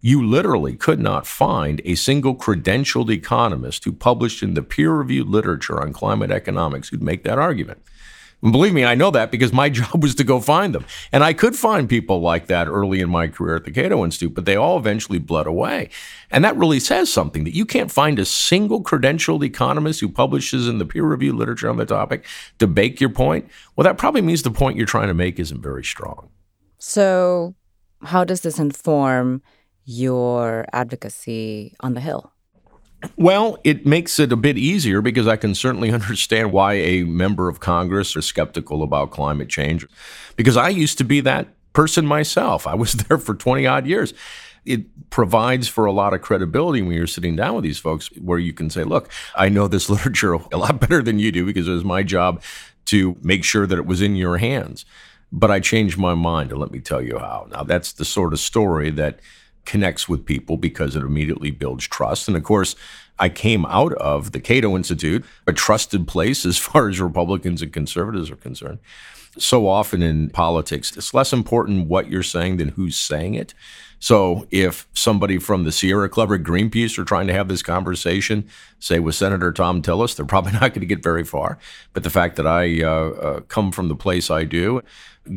you 0.00 0.22
literally 0.24 0.76
could 0.76 1.00
not 1.00 1.26
find 1.26 1.80
a 1.86 1.94
single 1.94 2.36
credentialed 2.36 3.10
economist 3.10 3.84
who 3.84 3.92
published 3.92 4.42
in 4.42 4.52
the 4.52 4.62
peer 4.62 4.92
reviewed 4.92 5.28
literature 5.28 5.80
on 5.80 5.94
climate 5.94 6.30
economics 6.30 6.90
who'd 6.90 7.02
make 7.02 7.24
that 7.24 7.38
argument. 7.38 7.80
And 8.44 8.52
believe 8.52 8.74
me, 8.74 8.84
I 8.84 8.94
know 8.94 9.10
that 9.10 9.30
because 9.30 9.54
my 9.54 9.68
job 9.70 10.02
was 10.02 10.14
to 10.16 10.24
go 10.24 10.38
find 10.38 10.74
them. 10.74 10.84
And 11.10 11.24
I 11.24 11.32
could 11.32 11.56
find 11.56 11.88
people 11.88 12.20
like 12.20 12.46
that 12.48 12.68
early 12.68 13.00
in 13.00 13.08
my 13.08 13.26
career 13.26 13.56
at 13.56 13.64
the 13.64 13.70
Cato 13.70 14.04
Institute, 14.04 14.34
but 14.34 14.44
they 14.44 14.54
all 14.54 14.76
eventually 14.78 15.18
bled 15.18 15.46
away. 15.46 15.88
And 16.30 16.44
that 16.44 16.54
really 16.56 16.78
says 16.78 17.10
something 17.10 17.44
that 17.44 17.54
you 17.54 17.64
can't 17.64 17.90
find 17.90 18.18
a 18.18 18.26
single 18.26 18.84
credentialed 18.84 19.42
economist 19.42 20.00
who 20.00 20.10
publishes 20.10 20.68
in 20.68 20.76
the 20.76 20.84
peer 20.84 21.04
reviewed 21.04 21.36
literature 21.36 21.70
on 21.70 21.78
the 21.78 21.86
topic 21.86 22.26
to 22.58 22.66
bake 22.66 23.00
your 23.00 23.10
point. 23.10 23.48
Well, 23.76 23.84
that 23.84 23.96
probably 23.96 24.20
means 24.20 24.42
the 24.42 24.50
point 24.50 24.76
you're 24.76 24.86
trying 24.86 25.08
to 25.08 25.14
make 25.14 25.40
isn't 25.40 25.62
very 25.62 25.82
strong. 25.82 26.28
So, 26.78 27.54
how 28.02 28.24
does 28.24 28.42
this 28.42 28.58
inform 28.58 29.40
your 29.86 30.66
advocacy 30.74 31.74
on 31.80 31.94
the 31.94 32.00
Hill? 32.02 32.33
Well, 33.16 33.58
it 33.64 33.86
makes 33.86 34.18
it 34.18 34.32
a 34.32 34.36
bit 34.36 34.58
easier 34.58 35.00
because 35.00 35.26
I 35.26 35.36
can 35.36 35.54
certainly 35.54 35.90
understand 35.92 36.52
why 36.52 36.74
a 36.74 37.04
member 37.04 37.48
of 37.48 37.60
Congress 37.60 38.16
is 38.16 38.26
skeptical 38.26 38.82
about 38.82 39.10
climate 39.10 39.48
change. 39.48 39.86
Because 40.36 40.56
I 40.56 40.68
used 40.68 40.98
to 40.98 41.04
be 41.04 41.20
that 41.20 41.48
person 41.72 42.06
myself. 42.06 42.66
I 42.66 42.74
was 42.74 42.92
there 43.08 43.18
for 43.18 43.34
20 43.34 43.66
odd 43.66 43.86
years. 43.86 44.14
it 44.64 44.86
provides 45.10 45.68
for 45.68 45.84
a 45.84 45.92
lot 45.92 46.14
of 46.14 46.22
credibility 46.22 46.82
when 46.82 46.92
you're 46.92 47.06
sitting 47.06 47.36
down 47.36 47.54
with 47.54 47.64
these 47.64 47.78
folks 47.78 48.08
where 48.20 48.38
you 48.38 48.52
can 48.52 48.70
say, 48.70 48.82
look, 48.82 49.10
I 49.36 49.48
know 49.48 49.68
this 49.68 49.90
literature 49.94 50.32
a 50.34 50.56
lot 50.56 50.80
better 50.80 51.02
than 51.02 51.18
you 51.18 51.30
do 51.30 51.44
because 51.44 51.68
it 51.68 51.72
was 51.72 51.84
my 51.84 52.02
job 52.02 52.42
to 52.86 53.16
make 53.22 53.44
sure 53.44 53.66
that 53.66 53.78
it 53.78 53.86
was 53.86 54.02
in 54.02 54.16
your 54.16 54.38
hands. 54.38 54.84
But 55.32 55.50
I 55.50 55.58
changed 55.58 55.98
my 55.98 56.14
mind, 56.14 56.52
and 56.52 56.60
let 56.60 56.70
me 56.70 56.78
tell 56.78 57.02
you 57.02 57.18
how. 57.18 57.48
Now, 57.50 57.64
that's 57.64 57.92
the 57.92 58.04
sort 58.04 58.32
of 58.32 58.38
story 58.38 58.90
that 58.90 59.18
connects 59.64 60.08
with 60.08 60.24
people 60.24 60.56
because 60.56 60.96
it 60.96 61.02
immediately 61.02 61.50
builds 61.50 61.86
trust. 61.86 62.28
And 62.28 62.36
of 62.36 62.44
course, 62.44 62.76
I 63.18 63.28
came 63.28 63.64
out 63.66 63.92
of 63.94 64.32
the 64.32 64.40
Cato 64.40 64.76
Institute, 64.76 65.24
a 65.46 65.52
trusted 65.52 66.06
place 66.08 66.44
as 66.44 66.58
far 66.58 66.88
as 66.88 67.00
Republicans 67.00 67.62
and 67.62 67.72
conservatives 67.72 68.30
are 68.30 68.36
concerned. 68.36 68.78
So 69.38 69.66
often 69.66 70.02
in 70.02 70.30
politics, 70.30 70.96
it's 70.96 71.14
less 71.14 71.32
important 71.32 71.88
what 71.88 72.08
you're 72.08 72.22
saying 72.22 72.58
than 72.58 72.70
who's 72.70 72.96
saying 72.96 73.34
it. 73.34 73.54
So 73.98 74.46
if 74.50 74.86
somebody 74.92 75.38
from 75.38 75.64
the 75.64 75.72
Sierra 75.72 76.08
Club 76.08 76.30
or 76.30 76.38
Greenpeace 76.38 76.98
are 76.98 77.04
trying 77.04 77.26
to 77.26 77.32
have 77.32 77.48
this 77.48 77.62
conversation, 77.62 78.46
say 78.78 78.98
with 78.98 79.14
Senator 79.14 79.50
Thom 79.50 79.80
Tillis, 79.80 80.14
they're 80.14 80.26
probably 80.26 80.52
not 80.60 80.60
going 80.60 80.80
to 80.80 80.86
get 80.86 81.02
very 81.02 81.24
far. 81.24 81.58
But 81.94 82.02
the 82.02 82.10
fact 82.10 82.36
that 82.36 82.46
I 82.46 82.82
uh, 82.82 82.88
uh, 82.88 83.40
come 83.40 83.72
from 83.72 83.88
the 83.88 83.96
place 83.96 84.30
I 84.30 84.44
do 84.44 84.82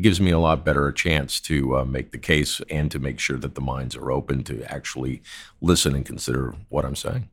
gives 0.00 0.20
me 0.20 0.30
a 0.30 0.38
lot 0.38 0.64
better 0.66 0.86
a 0.86 0.92
chance 0.94 1.40
to 1.40 1.78
uh, 1.78 1.84
make 1.84 2.12
the 2.12 2.18
case 2.18 2.60
and 2.68 2.90
to 2.90 2.98
make 2.98 3.18
sure 3.18 3.38
that 3.38 3.54
the 3.54 3.60
minds 3.62 3.96
are 3.96 4.10
open 4.10 4.44
to 4.44 4.62
actually 4.70 5.22
listen 5.62 5.94
and 5.94 6.04
consider 6.04 6.54
what 6.68 6.84
I'm 6.84 6.96
saying. 6.96 7.30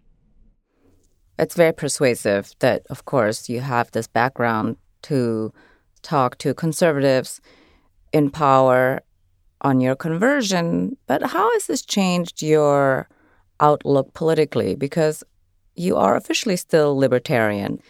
It's 1.37 1.55
very 1.55 1.73
persuasive 1.73 2.55
that, 2.59 2.83
of 2.89 3.03
course, 3.03 3.49
you 3.49 3.59
have 3.59 3.91
this 3.91 4.07
background 4.07 4.77
to 5.01 5.51
talk 6.05 6.37
to 6.37 6.53
conservatives 6.53 7.41
in 8.13 8.29
power 8.29 9.01
on 9.61 9.81
your 9.81 9.95
conversion, 9.95 10.95
but 11.07 11.23
how 11.23 11.51
has 11.53 11.65
this 11.65 11.81
changed 11.81 12.41
your 12.41 13.09
outlook 13.59 14.13
politically? 14.13 14.75
Because 14.75 15.23
you 15.75 15.97
are 15.97 16.15
officially 16.15 16.55
still 16.55 16.97
libertarian. 16.97 17.81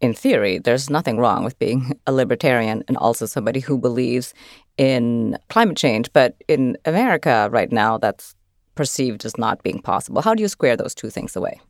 In 0.00 0.14
theory, 0.14 0.58
there's 0.58 0.90
nothing 0.90 1.18
wrong 1.18 1.44
with 1.44 1.58
being 1.58 1.98
a 2.06 2.12
libertarian 2.12 2.82
and 2.88 2.96
also 2.96 3.26
somebody 3.26 3.60
who 3.60 3.78
believes 3.78 4.34
in 4.78 5.38
climate 5.48 5.76
change. 5.76 6.12
But 6.12 6.36
in 6.48 6.76
America 6.84 7.48
right 7.52 7.70
now, 7.70 7.98
that's 7.98 8.34
perceived 8.74 9.24
as 9.24 9.36
not 9.36 9.62
being 9.62 9.82
possible. 9.82 10.22
How 10.22 10.34
do 10.34 10.42
you 10.42 10.48
square 10.48 10.76
those 10.76 10.94
two 10.94 11.10
things 11.10 11.36
away? 11.36 11.60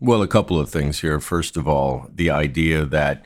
Well, 0.00 0.22
a 0.22 0.28
couple 0.28 0.58
of 0.58 0.70
things 0.70 1.00
here. 1.00 1.20
First 1.20 1.56
of 1.56 1.66
all, 1.66 2.08
the 2.12 2.30
idea 2.30 2.84
that 2.84 3.24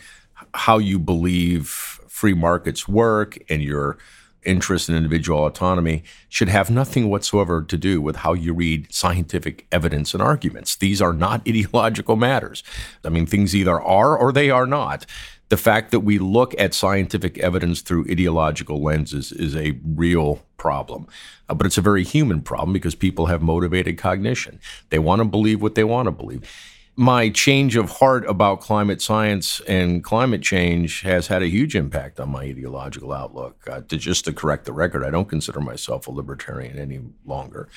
how 0.54 0.78
you 0.78 0.99
believe 0.99 2.00
free 2.22 2.34
markets 2.34 2.86
work 2.86 3.36
and 3.48 3.64
your 3.64 3.98
interest 4.44 4.88
in 4.88 4.94
individual 4.94 5.44
autonomy 5.44 6.04
should 6.28 6.48
have 6.48 6.70
nothing 6.70 7.10
whatsoever 7.10 7.64
to 7.64 7.76
do 7.76 8.00
with 8.00 8.14
how 8.14 8.32
you 8.32 8.54
read 8.54 8.86
scientific 8.94 9.66
evidence 9.72 10.14
and 10.14 10.22
arguments. 10.22 10.76
These 10.76 11.02
are 11.02 11.12
not 11.12 11.40
ideological 11.48 12.14
matters. 12.14 12.62
I 13.04 13.08
mean, 13.08 13.26
things 13.26 13.56
either 13.56 13.80
are 13.80 14.16
or 14.16 14.30
they 14.30 14.50
are 14.50 14.68
not. 14.68 15.04
The 15.48 15.56
fact 15.56 15.90
that 15.90 16.00
we 16.00 16.20
look 16.20 16.54
at 16.60 16.74
scientific 16.74 17.38
evidence 17.38 17.80
through 17.80 18.06
ideological 18.08 18.80
lenses 18.80 19.32
is 19.32 19.56
a 19.56 19.76
real 19.84 20.44
problem. 20.58 21.08
Uh, 21.48 21.54
but 21.54 21.66
it's 21.66 21.76
a 21.76 21.82
very 21.82 22.04
human 22.04 22.40
problem 22.40 22.72
because 22.72 22.94
people 22.94 23.26
have 23.26 23.42
motivated 23.42 23.98
cognition. 23.98 24.60
They 24.90 25.00
want 25.00 25.18
to 25.18 25.24
believe 25.24 25.60
what 25.60 25.74
they 25.74 25.82
want 25.82 26.06
to 26.06 26.12
believe 26.12 26.48
my 26.96 27.30
change 27.30 27.75
of 27.76 27.90
heart 27.90 28.25
about 28.28 28.61
climate 28.61 29.00
science 29.00 29.61
and 29.66 30.04
climate 30.04 30.42
change 30.42 31.00
has 31.02 31.26
had 31.26 31.42
a 31.42 31.49
huge 31.49 31.75
impact 31.75 32.20
on 32.20 32.28
my 32.30 32.42
ideological 32.42 33.12
outlook. 33.12 33.66
Uh, 33.66 33.80
to 33.82 33.96
just 33.96 34.26
to 34.26 34.32
correct 34.32 34.66
the 34.66 34.72
record, 34.72 35.04
I 35.04 35.11
don't 35.11 35.28
consider 35.28 35.61
myself 35.61 36.06
a 36.06 36.11
libertarian 36.11 36.78
any 36.78 37.00
longer. 37.25 37.68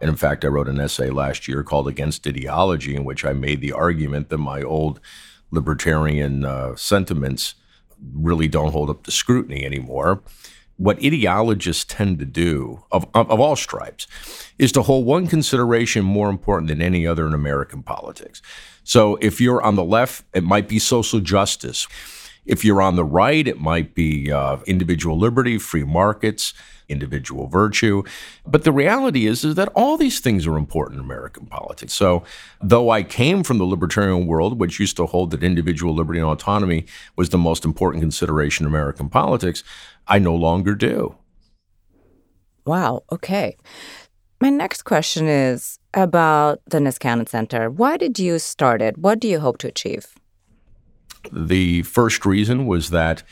And 0.00 0.10
in 0.10 0.16
fact, 0.16 0.44
I 0.44 0.48
wrote 0.48 0.68
an 0.68 0.80
essay 0.80 1.10
last 1.10 1.46
year 1.46 1.62
called 1.62 1.88
Against 1.88 2.26
Ideology, 2.26 2.96
in 2.96 3.04
which 3.04 3.24
I 3.24 3.32
made 3.32 3.60
the 3.60 3.72
argument 3.72 4.28
that 4.30 4.38
my 4.38 4.62
old 4.62 5.00
libertarian 5.50 6.44
uh, 6.44 6.74
sentiments 6.74 7.54
really 8.12 8.48
don't 8.48 8.72
hold 8.72 8.90
up 8.90 9.04
to 9.04 9.10
scrutiny 9.10 9.64
anymore 9.64 10.22
what 10.76 11.02
ideologists 11.02 11.84
tend 11.84 12.18
to 12.18 12.26
do 12.26 12.84
of, 12.92 13.06
of, 13.14 13.30
of, 13.30 13.40
all 13.40 13.56
stripes 13.56 14.06
is 14.58 14.72
to 14.72 14.82
hold 14.82 15.06
one 15.06 15.26
consideration 15.26 16.04
more 16.04 16.28
important 16.28 16.68
than 16.68 16.82
any 16.82 17.06
other 17.06 17.26
in 17.26 17.32
American 17.32 17.82
politics. 17.82 18.42
So 18.84 19.16
if 19.16 19.40
you're 19.40 19.62
on 19.62 19.76
the 19.76 19.84
left, 19.84 20.24
it 20.34 20.44
might 20.44 20.68
be 20.68 20.78
social 20.78 21.20
justice. 21.20 21.88
If 22.44 22.64
you're 22.64 22.82
on 22.82 22.96
the 22.96 23.04
right, 23.04 23.46
it 23.48 23.58
might 23.58 23.94
be 23.94 24.30
uh, 24.30 24.58
individual 24.66 25.18
liberty, 25.18 25.58
free 25.58 25.84
markets, 25.84 26.52
individual 26.88 27.46
virtue. 27.46 28.02
But 28.46 28.64
the 28.64 28.72
reality 28.72 29.26
is, 29.26 29.44
is 29.44 29.54
that 29.56 29.68
all 29.74 29.96
these 29.96 30.20
things 30.20 30.46
are 30.46 30.56
important 30.56 30.98
in 30.98 31.04
American 31.04 31.46
politics. 31.46 31.94
So 31.94 32.22
though 32.60 32.90
I 32.90 33.02
came 33.02 33.42
from 33.42 33.58
the 33.58 33.64
libertarian 33.64 34.26
world, 34.26 34.58
which 34.58 34.80
used 34.80 34.96
to 34.96 35.06
hold 35.06 35.30
that 35.30 35.42
individual 35.42 35.94
liberty 35.94 36.20
and 36.20 36.28
autonomy 36.28 36.86
was 37.16 37.30
the 37.30 37.38
most 37.38 37.64
important 37.64 38.02
consideration 38.02 38.64
in 38.66 38.70
American 38.70 39.08
politics, 39.08 39.64
I 40.06 40.18
no 40.18 40.34
longer 40.34 40.74
do. 40.74 41.16
Wow. 42.64 43.04
Okay. 43.12 43.56
My 44.40 44.50
next 44.50 44.82
question 44.82 45.28
is 45.28 45.78
about 45.94 46.60
the 46.66 46.78
Niskanen 46.78 47.28
Center. 47.28 47.70
Why 47.70 47.96
did 47.96 48.18
you 48.18 48.38
start 48.38 48.82
it? 48.82 48.98
What 48.98 49.18
do 49.18 49.28
you 49.28 49.40
hope 49.40 49.58
to 49.58 49.68
achieve? 49.68 50.14
The 51.32 51.82
first 51.82 52.26
reason 52.26 52.66
was 52.66 52.90
that 52.90 53.22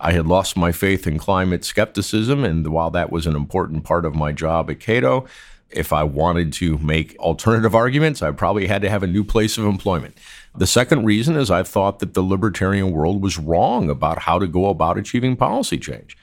I 0.00 0.12
had 0.12 0.26
lost 0.26 0.56
my 0.56 0.72
faith 0.72 1.06
in 1.06 1.18
climate 1.18 1.64
skepticism. 1.64 2.44
And 2.44 2.66
while 2.68 2.90
that 2.90 3.12
was 3.12 3.26
an 3.26 3.36
important 3.36 3.84
part 3.84 4.04
of 4.04 4.14
my 4.14 4.32
job 4.32 4.70
at 4.70 4.80
Cato, 4.80 5.26
if 5.70 5.92
I 5.92 6.04
wanted 6.04 6.52
to 6.54 6.78
make 6.78 7.16
alternative 7.18 7.74
arguments, 7.74 8.22
I 8.22 8.30
probably 8.30 8.66
had 8.66 8.82
to 8.82 8.90
have 8.90 9.02
a 9.02 9.08
new 9.08 9.24
place 9.24 9.58
of 9.58 9.64
employment. 9.64 10.16
The 10.56 10.66
second 10.66 11.04
reason 11.04 11.36
is 11.36 11.50
I 11.50 11.64
thought 11.64 11.98
that 11.98 12.14
the 12.14 12.22
libertarian 12.22 12.92
world 12.92 13.22
was 13.22 13.38
wrong 13.38 13.90
about 13.90 14.20
how 14.20 14.38
to 14.38 14.46
go 14.46 14.66
about 14.66 14.98
achieving 14.98 15.36
policy 15.36 15.78
change. 15.78 16.16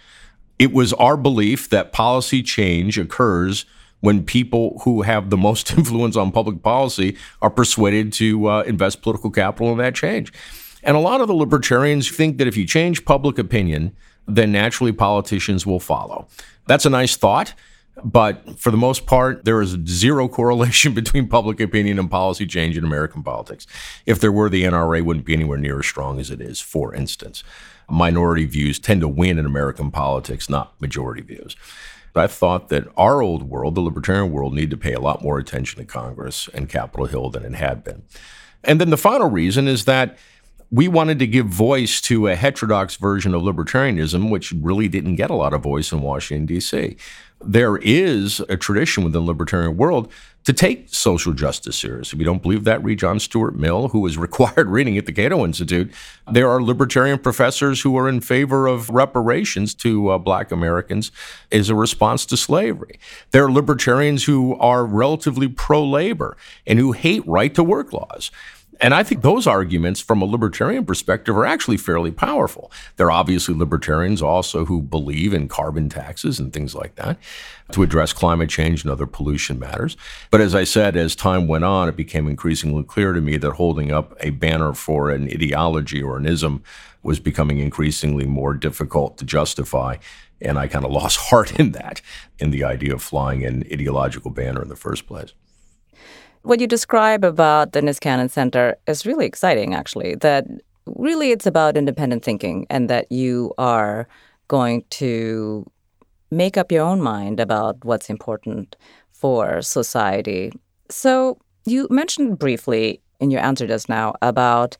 It 0.58 0.72
was 0.72 0.94
our 0.94 1.18
belief 1.18 1.70
that 1.70 1.92
policy 1.92 2.44
change 2.44 2.98
occurs 2.98 3.66
when 4.00 4.24
people 4.24 4.80
who 4.84 5.01
have 5.01 5.30
the 5.30 5.38
most 5.38 5.72
influence 5.78 6.16
on 6.16 6.32
public 6.32 6.62
policy 6.62 7.18
are 7.42 7.50
persuaded 7.50 8.13
to 8.13 8.48
uh, 8.48 8.62
invest 8.63 9.01
political 9.01 9.32
capital 9.32 9.72
in 9.72 9.78
that 9.80 9.96
change. 9.96 10.32
And 10.84 10.98
a 10.98 11.00
lot 11.00 11.22
of 11.22 11.28
the 11.28 11.34
libertarians 11.34 12.10
think 12.10 12.38
that 12.38 12.48
if 12.48 12.58
you 12.58 12.66
change 12.66 13.06
public 13.06 13.38
opinion, 13.38 13.96
then 14.28 14.52
naturally 14.52 14.92
politicians 14.92 15.66
will 15.66 15.80
follow. 15.80 16.28
That's 16.68 16.86
a 16.86 16.90
nice 16.90 17.16
thought. 17.16 17.54
But 18.04 18.58
for 18.60 18.72
the 18.72 18.78
most 18.78 19.06
part, 19.06 19.46
there 19.46 19.62
is 19.62 19.78
zero 19.86 20.28
correlation 20.28 20.94
between 20.96 21.28
public 21.28 21.60
opinion 21.60 22.00
and 22.00 22.10
policy 22.10 22.46
change 22.48 22.78
in 22.78 22.84
American 22.84 23.22
politics. 23.24 23.68
If 24.06 24.20
there 24.20 24.32
were, 24.32 24.50
the 24.50 24.64
NRA 24.64 25.04
wouldn't 25.04 25.26
be 25.26 25.34
anywhere 25.34 25.58
near 25.58 25.80
as 25.80 25.86
strong 25.86 26.20
as 26.20 26.32
it 26.32 26.42
is, 26.42 26.60
for 26.60 26.94
instance. 26.96 27.44
Minority 27.90 28.46
views 28.46 28.80
tend 28.80 29.02
to 29.02 29.08
win 29.08 29.38
in 29.38 29.46
American 29.46 29.92
politics, 29.92 30.50
not 30.50 30.80
majority 30.82 31.22
views. 31.22 31.56
I 32.16 32.28
thought 32.28 32.70
that 32.70 32.88
our 32.98 33.22
old 33.22 33.44
world, 33.44 33.76
the 33.76 33.82
libertarian 33.82 34.32
world, 34.32 34.54
needed 34.54 34.72
to 34.72 34.78
pay 34.78 34.94
a 34.94 35.00
lot 35.00 35.22
more 35.22 35.38
attention 35.38 35.80
to 35.80 35.86
Congress 35.86 36.50
and 36.54 36.70
Capitol 36.70 37.06
Hill 37.06 37.30
than 37.30 37.46
it 37.46 37.56
had 37.56 37.84
been. 37.84 38.04
And 38.64 38.82
then 38.82 38.90
the 38.90 38.98
final 38.98 39.30
reason 39.30 39.68
is 39.68 39.86
that 39.86 40.18
we 40.72 40.88
wanted 40.88 41.20
to 41.20 41.28
give 41.28 41.48
voice 41.48 42.00
to 42.01 42.28
a 42.28 42.36
heterodox 42.36 42.96
version 42.96 43.34
of 43.34 43.42
libertarianism, 43.42 44.30
which 44.30 44.54
really 44.54 44.88
didn't 44.88 45.16
get 45.16 45.30
a 45.30 45.36
lot 45.36 45.54
of 45.54 45.62
voice 45.62 45.92
in 45.92 46.01
Washington, 46.01 46.46
D.C. 46.46 46.96
There 47.44 47.78
is 47.78 48.40
a 48.48 48.56
tradition 48.56 49.04
within 49.04 49.25
the 49.25 49.28
libertarian 49.28 49.75
world 49.75 50.12
to 50.44 50.54
take 50.54 50.88
social 50.90 51.34
justice 51.34 51.75
serious. 51.75 52.13
If 52.13 52.20
you 52.20 52.25
don't 52.25 52.42
believe 52.42 52.63
that, 52.63 52.84
read 52.84 53.00
John 53.00 53.20
Stuart 53.20 53.56
Mill, 53.56 53.90
who 53.90 54.00
was 54.00 54.18
required 54.18 54.70
reading 54.70 54.98
at 54.98 55.06
the 55.06 55.12
Cato 55.12 55.44
Institute. 55.44 55.92
There 56.32 56.50
are 56.50 56.62
libertarian 56.62 57.20
professors 57.20 57.82
who 57.82 57.98
are 57.98 58.08
in 58.08 58.22
favor 58.22 58.66
of 58.68 58.90
reparations 58.90 59.74
to 59.75 60.10
uh, 60.10 60.18
black 60.18 60.51
Americans 60.51 61.12
as 61.51 61.70
a 61.70 61.75
response 61.75 62.25
to 62.28 62.38
slavery. 62.38 62.98
There 63.32 63.46
are 63.46 63.51
libertarians 63.51 64.24
who 64.24 64.56
are 64.56 64.86
relatively 64.86 65.48
pro 65.50 65.84
labor 65.84 66.38
and 66.66 66.80
who 66.80 66.94
hate 66.94 67.28
right 67.28 67.54
to 67.56 67.63
work 67.63 67.92
laws. 67.92 68.32
And 68.82 68.96
I 68.96 69.04
think 69.04 69.22
those 69.22 69.46
arguments 69.46 70.02
from 70.02 70.24
a 70.24 70.26
libertarian 70.26 70.86
perspective 70.86 71.38
are 71.38 71.46
actually 71.46 71.78
fairly 71.78 72.12
powerful. 72.12 72.72
There 72.98 73.08
are 73.08 73.12
obviously 73.12 73.54
libertarians 73.54 74.24
also 74.24 74.66
who 74.66 74.82
believe 74.82 75.36
in 75.36 75.48
carbon 75.48 75.88
taxes 75.88 76.40
and 76.40 76.52
things 76.52 76.74
like 76.74 76.96
that 76.96 77.20
to 77.74 77.84
address 77.84 78.12
climate 78.12 78.50
change 78.50 78.84
and 78.84 78.92
other 78.92 79.06
pollution 79.06 79.60
matters. 79.60 79.96
But 80.32 80.42
as 80.42 80.56
I 80.56 80.64
said, 80.64 80.98
as 80.98 81.16
time 81.16 81.48
went 81.48 81.64
on, 81.64 81.90
it 81.90 81.96
became 81.96 82.28
increasingly 82.28 82.84
clear 82.84 83.14
to 83.14 83.22
me 83.22 83.38
that 83.38 83.52
holding 83.52 83.92
up 83.92 84.16
a 84.20 84.32
banner 84.32 84.74
for 84.74 85.12
an 85.12 85.26
ideology 85.26 86.02
or 86.02 86.18
an 86.18 86.26
ism 86.26 86.64
was 87.04 87.20
becoming 87.20 87.60
increasingly 87.60 88.26
more 88.26 88.56
difficult 88.56 89.18
to 89.20 89.26
justify. 89.26 89.98
And 90.42 90.58
I 90.58 90.68
kind 90.68 90.86
of 90.86 90.92
lost 90.92 91.18
heart 91.30 91.60
in 91.60 91.74
that, 91.74 92.02
in 92.40 92.50
the 92.50 92.64
idea 92.64 92.96
of 92.96 93.04
flying 93.04 93.46
an 93.46 93.64
ideological 93.72 94.32
banner 94.32 94.62
in 94.64 94.70
the 94.70 94.76
first 94.76 95.06
place. 95.06 95.34
What 96.44 96.60
you 96.60 96.66
describe 96.66 97.24
about 97.24 97.74
the 97.74 97.82
Niskanen 97.82 98.30
Center 98.30 98.76
is 98.88 99.06
really 99.06 99.28
exciting, 99.28 99.76
actually, 99.76 100.16
that 100.16 100.48
really 100.88 101.32
it's 101.32 101.46
about 101.46 101.78
independent 101.78 102.24
thinking 102.24 102.66
and 102.70 102.90
that 102.90 103.12
you 103.12 103.54
are 103.60 104.08
going 104.48 104.84
to 104.90 105.70
make 106.32 106.58
up 106.58 106.72
your 106.72 106.84
own 106.84 107.00
mind 107.00 107.40
about 107.40 107.78
what's 107.86 108.10
important 108.10 108.76
for 109.12 109.62
society. 109.62 110.52
So, 110.90 111.38
you 111.66 111.88
mentioned 111.92 112.40
briefly 112.40 113.02
in 113.20 113.30
your 113.30 113.42
answer 113.42 113.68
just 113.68 113.88
now 113.88 114.16
about 114.24 114.78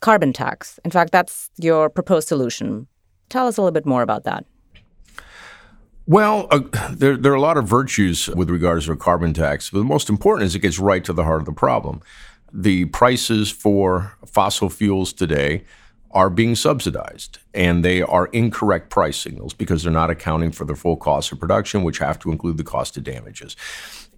carbon 0.00 0.32
tax. 0.32 0.78
In 0.84 0.92
fact, 0.92 1.10
that's 1.10 1.50
your 1.58 1.90
proposed 1.90 2.28
solution. 2.28 2.86
Tell 3.28 3.48
us 3.48 3.56
a 3.56 3.60
little 3.60 3.72
bit 3.72 3.86
more 3.86 4.02
about 4.02 4.22
that. 4.22 4.44
Well, 6.06 6.48
uh, 6.50 6.60
there, 6.90 7.16
there 7.16 7.32
are 7.32 7.36
a 7.36 7.40
lot 7.40 7.56
of 7.56 7.66
virtues 7.66 8.28
with 8.28 8.50
regards 8.50 8.86
to 8.86 8.92
a 8.92 8.96
carbon 8.96 9.32
tax, 9.34 9.70
but 9.70 9.78
the 9.78 9.84
most 9.84 10.08
important 10.08 10.46
is 10.46 10.54
it 10.54 10.58
gets 10.58 10.80
right 10.80 11.04
to 11.04 11.12
the 11.12 11.22
heart 11.22 11.40
of 11.40 11.46
the 11.46 11.52
problem. 11.52 12.00
The 12.52 12.86
prices 12.86 13.50
for 13.50 14.16
fossil 14.26 14.68
fuels 14.68 15.12
today 15.12 15.64
are 16.10 16.28
being 16.28 16.56
subsidized, 16.56 17.38
and 17.54 17.84
they 17.84 18.02
are 18.02 18.26
incorrect 18.26 18.90
price 18.90 19.16
signals 19.16 19.54
because 19.54 19.84
they're 19.84 19.92
not 19.92 20.10
accounting 20.10 20.50
for 20.50 20.64
the 20.64 20.74
full 20.74 20.96
cost 20.96 21.30
of 21.30 21.38
production, 21.38 21.84
which 21.84 21.98
have 21.98 22.18
to 22.18 22.32
include 22.32 22.56
the 22.56 22.64
cost 22.64 22.96
of 22.96 23.04
damages. 23.04 23.56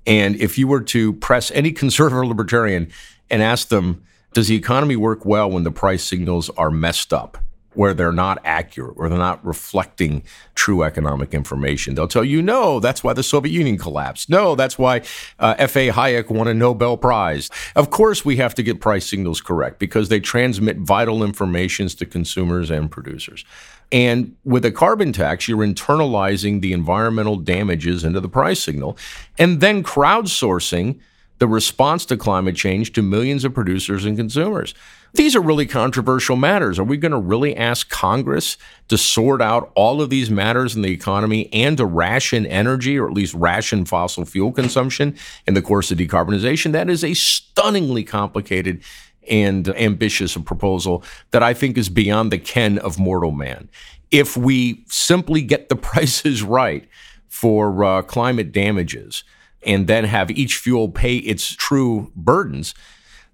And 0.06 0.36
if 0.36 0.56
you 0.56 0.66
were 0.66 0.82
to 0.82 1.12
press 1.12 1.50
any 1.50 1.70
conservative 1.82 2.26
libertarian 2.26 2.90
and 3.30 3.42
ask 3.42 3.68
them, 3.68 4.02
does 4.32 4.48
the 4.48 4.56
economy 4.56 4.96
work 4.96 5.24
well 5.26 5.50
when 5.50 5.64
the 5.64 5.70
price 5.70 6.02
signals 6.02 6.48
are 6.50 6.70
messed 6.70 7.12
up? 7.12 7.43
Where 7.76 7.94
they're 7.94 8.12
not 8.12 8.38
accurate 8.44 8.94
or 8.96 9.08
they're 9.08 9.18
not 9.18 9.44
reflecting 9.44 10.22
true 10.54 10.82
economic 10.82 11.34
information. 11.34 11.94
They'll 11.94 12.08
tell 12.08 12.24
you, 12.24 12.42
no, 12.42 12.80
that's 12.80 13.02
why 13.02 13.12
the 13.12 13.22
Soviet 13.22 13.52
Union 13.52 13.78
collapsed. 13.78 14.30
No, 14.30 14.54
that's 14.54 14.78
why 14.78 15.02
uh, 15.38 15.54
F.A. 15.58 15.90
Hayek 15.90 16.30
won 16.30 16.48
a 16.48 16.54
Nobel 16.54 16.96
Prize. 16.96 17.50
Of 17.76 17.90
course, 17.90 18.24
we 18.24 18.36
have 18.36 18.54
to 18.54 18.62
get 18.62 18.80
price 18.80 19.06
signals 19.06 19.40
correct 19.40 19.78
because 19.78 20.08
they 20.08 20.20
transmit 20.20 20.78
vital 20.78 21.22
informations 21.22 21.94
to 21.96 22.06
consumers 22.06 22.70
and 22.70 22.90
producers. 22.90 23.44
And 23.92 24.34
with 24.44 24.64
a 24.64 24.72
carbon 24.72 25.12
tax, 25.12 25.46
you're 25.46 25.64
internalizing 25.64 26.60
the 26.60 26.72
environmental 26.72 27.36
damages 27.36 28.02
into 28.02 28.20
the 28.20 28.28
price 28.28 28.60
signal 28.60 28.96
and 29.38 29.60
then 29.60 29.82
crowdsourcing 29.82 30.98
the 31.38 31.48
response 31.48 32.06
to 32.06 32.16
climate 32.16 32.56
change 32.56 32.92
to 32.92 33.02
millions 33.02 33.44
of 33.44 33.54
producers 33.54 34.04
and 34.04 34.16
consumers. 34.16 34.74
These 35.14 35.36
are 35.36 35.40
really 35.40 35.66
controversial 35.66 36.34
matters. 36.34 36.78
Are 36.78 36.84
we 36.84 36.96
going 36.96 37.12
to 37.12 37.18
really 37.18 37.56
ask 37.56 37.88
Congress 37.88 38.56
to 38.88 38.98
sort 38.98 39.40
out 39.40 39.70
all 39.76 40.02
of 40.02 40.10
these 40.10 40.28
matters 40.28 40.74
in 40.74 40.82
the 40.82 40.90
economy 40.90 41.48
and 41.52 41.76
to 41.76 41.86
ration 41.86 42.46
energy 42.46 42.98
or 42.98 43.06
at 43.06 43.14
least 43.14 43.34
ration 43.34 43.84
fossil 43.84 44.24
fuel 44.24 44.50
consumption 44.50 45.16
in 45.46 45.54
the 45.54 45.62
course 45.62 45.92
of 45.92 45.98
decarbonization? 45.98 46.72
That 46.72 46.90
is 46.90 47.04
a 47.04 47.14
stunningly 47.14 48.02
complicated 48.02 48.82
and 49.30 49.68
ambitious 49.68 50.36
proposal 50.36 51.04
that 51.30 51.42
I 51.42 51.54
think 51.54 51.78
is 51.78 51.88
beyond 51.88 52.32
the 52.32 52.38
ken 52.38 52.78
of 52.78 52.98
mortal 52.98 53.30
man. 53.30 53.68
If 54.10 54.36
we 54.36 54.84
simply 54.88 55.42
get 55.42 55.68
the 55.68 55.76
prices 55.76 56.42
right 56.42 56.88
for 57.28 57.84
uh, 57.84 58.02
climate 58.02 58.52
damages 58.52 59.22
and 59.66 59.86
then 59.86 60.04
have 60.04 60.30
each 60.30 60.56
fuel 60.56 60.88
pay 60.88 61.16
its 61.16 61.54
true 61.54 62.12
burdens, 62.14 62.74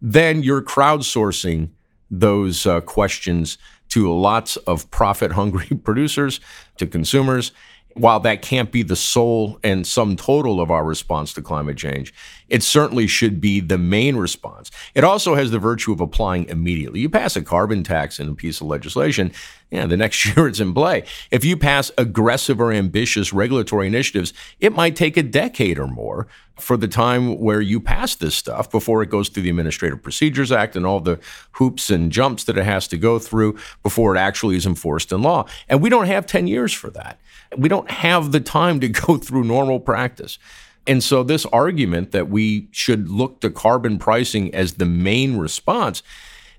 then 0.00 0.42
you're 0.42 0.62
crowdsourcing 0.62 1.70
those 2.10 2.66
uh, 2.66 2.80
questions 2.80 3.58
to 3.90 4.12
lots 4.12 4.56
of 4.58 4.90
profit 4.90 5.32
hungry 5.32 5.66
producers, 5.84 6.40
to 6.76 6.87
consumers. 6.87 7.52
While 8.00 8.21
that 8.21 8.40
can't 8.40 8.73
be 8.73 8.83
the 8.83 8.97
sole 8.97 9.61
and 9.62 9.87
sum 9.87 10.16
total 10.16 10.59
of 10.59 10.71
our 10.71 10.83
response 10.83 11.35
to 11.35 11.42
climate 11.42 11.76
change, 11.76 12.14
it 12.49 12.62
certainly 12.62 13.07
should 13.07 13.42
be 13.42 13.61
the 13.61 13.76
main 13.76 14.16
response. 14.16 14.71
It 14.95 15.04
also 15.04 15.35
has 15.35 15.50
the 15.50 15.59
virtue 15.59 15.92
of 15.92 16.00
applying 16.00 16.49
immediately. 16.49 17.00
You 17.00 17.11
pass 17.11 17.37
a 17.37 17.42
carbon 17.42 17.83
tax 17.83 18.19
in 18.19 18.30
a 18.30 18.35
piece 18.35 18.62
of 18.62 18.69
legislation, 18.69 19.33
yeah, 19.71 19.85
the 19.85 19.99
next 19.99 20.25
year 20.37 20.49
it's 20.49 20.61
in 20.61 20.73
play. 20.73 21.04
If 21.30 21.45
you 21.45 21.59
pass 21.59 21.90
aggressive 21.99 22.59
or 22.59 22.73
ambitious 22.73 23.35
regulatory 23.35 23.87
initiatives, 23.87 24.33
it 24.61 24.75
might 24.75 24.97
take 24.97 25.19
a 25.19 25.23
decade 25.23 25.78
or 25.78 25.87
more 25.87 26.26
for 26.59 26.78
the 26.78 26.88
time 26.88 27.38
where 27.38 27.61
you 27.61 27.80
pass 27.80 28.14
this 28.14 28.35
stuff 28.35 28.71
before 28.71 29.02
it 29.02 29.11
goes 29.11 29.28
through 29.28 29.42
the 29.42 29.50
Administrative 29.50 30.02
Procedures 30.02 30.50
Act 30.50 30.75
and 30.75 30.87
all 30.87 31.00
the 31.00 31.21
hoops 31.52 31.90
and 31.90 32.11
jumps 32.11 32.45
that 32.45 32.57
it 32.57 32.64
has 32.64 32.88
to 32.88 32.97
go 32.97 33.19
through 33.19 33.59
before 33.83 34.16
it 34.16 34.19
actually 34.19 34.57
is 34.57 34.64
enforced 34.64 35.12
in 35.12 35.21
law. 35.21 35.45
And 35.69 35.83
we 35.83 35.90
don't 35.90 36.07
have 36.07 36.25
10 36.25 36.47
years 36.47 36.73
for 36.73 36.88
that. 36.90 37.21
We 37.57 37.69
don't 37.69 37.90
have 37.90 38.33
the 38.33 38.40
time 38.40 38.80
to 38.80 38.89
go 39.06 39.17
through 39.17 39.45
normal 39.45 39.80
practice. 39.80 40.39
And 40.86 41.02
so, 41.02 41.23
this 41.23 41.45
argument 41.47 42.13
that 42.13 42.30
we 42.30 42.69
should 42.73 43.08
look 43.08 43.41
to 43.41 43.50
carbon 43.50 43.99
pricing 43.99 44.54
as 44.54 44.75
the 44.75 44.86
main 44.86 45.36
response, 45.36 46.02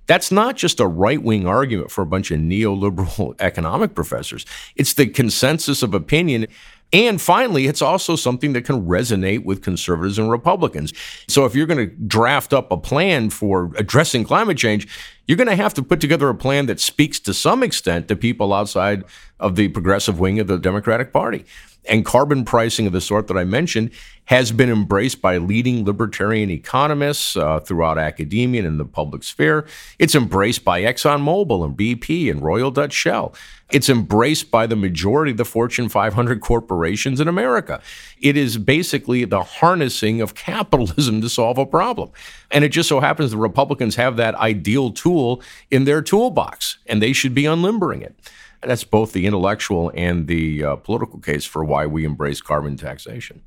that's 0.05 0.31
not 0.31 0.55
just 0.55 0.79
a 0.79 0.87
right 0.87 1.21
wing 1.21 1.47
argument 1.47 1.91
for 1.91 2.01
a 2.01 2.05
bunch 2.05 2.31
of 2.31 2.39
neoliberal 2.39 3.35
economic 3.39 3.95
professors. 3.95 4.45
It's 4.75 4.93
the 4.93 5.07
consensus 5.07 5.81
of 5.81 5.93
opinion 5.93 6.47
and 6.93 7.21
finally, 7.21 7.67
it's 7.67 7.81
also 7.81 8.15
something 8.15 8.53
that 8.53 8.65
can 8.65 8.85
resonate 8.85 9.45
with 9.45 9.61
conservatives 9.61 10.19
and 10.19 10.29
Republicans. 10.29 10.93
So 11.27 11.45
if 11.45 11.55
you're 11.55 11.65
going 11.65 11.89
to 11.89 11.95
draft 11.95 12.53
up 12.53 12.71
a 12.71 12.77
plan 12.77 13.29
for 13.29 13.71
addressing 13.77 14.25
climate 14.25 14.57
change, 14.57 14.87
you're 15.25 15.37
going 15.37 15.47
to 15.47 15.55
have 15.55 15.73
to 15.75 15.83
put 15.83 16.01
together 16.01 16.27
a 16.27 16.35
plan 16.35 16.65
that 16.65 16.79
speaks 16.79 17.19
to 17.21 17.33
some 17.33 17.63
extent 17.63 18.09
to 18.09 18.15
people 18.15 18.53
outside 18.53 19.05
of 19.39 19.55
the 19.55 19.69
progressive 19.69 20.19
wing 20.19 20.39
of 20.39 20.47
the 20.47 20.57
Democratic 20.57 21.13
Party. 21.13 21.45
And 21.89 22.05
carbon 22.05 22.45
pricing 22.45 22.85
of 22.85 22.93
the 22.93 23.01
sort 23.01 23.27
that 23.27 23.37
I 23.37 23.43
mentioned 23.43 23.91
has 24.25 24.51
been 24.51 24.69
embraced 24.69 25.21
by 25.21 25.37
leading 25.37 25.83
libertarian 25.83 26.49
economists 26.49 27.35
uh, 27.35 27.59
throughout 27.59 27.97
academia 27.97 28.59
and 28.59 28.67
in 28.67 28.77
the 28.77 28.85
public 28.85 29.23
sphere. 29.23 29.65
It's 29.99 30.15
embraced 30.15 30.63
by 30.63 30.83
ExxonMobil 30.83 31.65
and 31.65 31.75
BP 31.75 32.29
and 32.29 32.41
Royal 32.41 32.71
Dutch 32.71 32.93
Shell. 32.93 33.33
It's 33.71 33.89
embraced 33.89 34.51
by 34.51 34.67
the 34.67 34.75
majority 34.75 35.31
of 35.31 35.37
the 35.37 35.45
Fortune 35.45 35.89
500 35.89 36.39
corporations 36.41 37.19
in 37.19 37.27
America. 37.27 37.81
It 38.21 38.37
is 38.37 38.57
basically 38.57 39.25
the 39.25 39.43
harnessing 39.43 40.21
of 40.21 40.35
capitalism 40.35 41.21
to 41.21 41.29
solve 41.29 41.57
a 41.57 41.65
problem. 41.65 42.11
And 42.51 42.63
it 42.63 42.69
just 42.69 42.89
so 42.89 42.99
happens 42.99 43.31
the 43.31 43.37
Republicans 43.37 43.95
have 43.95 44.17
that 44.17 44.35
ideal 44.35 44.91
tool 44.91 45.41
in 45.71 45.85
their 45.85 46.01
toolbox, 46.01 46.77
and 46.85 47.01
they 47.01 47.13
should 47.13 47.33
be 47.33 47.43
unlimbering 47.43 48.01
it. 48.01 48.15
That's 48.63 48.83
both 48.83 49.13
the 49.13 49.25
intellectual 49.25 49.91
and 49.95 50.27
the 50.27 50.63
uh, 50.63 50.75
political 50.77 51.19
case 51.19 51.45
for 51.45 51.63
why 51.63 51.85
we 51.85 52.05
embrace 52.05 52.41
carbon 52.41 52.77
taxation. 52.77 53.41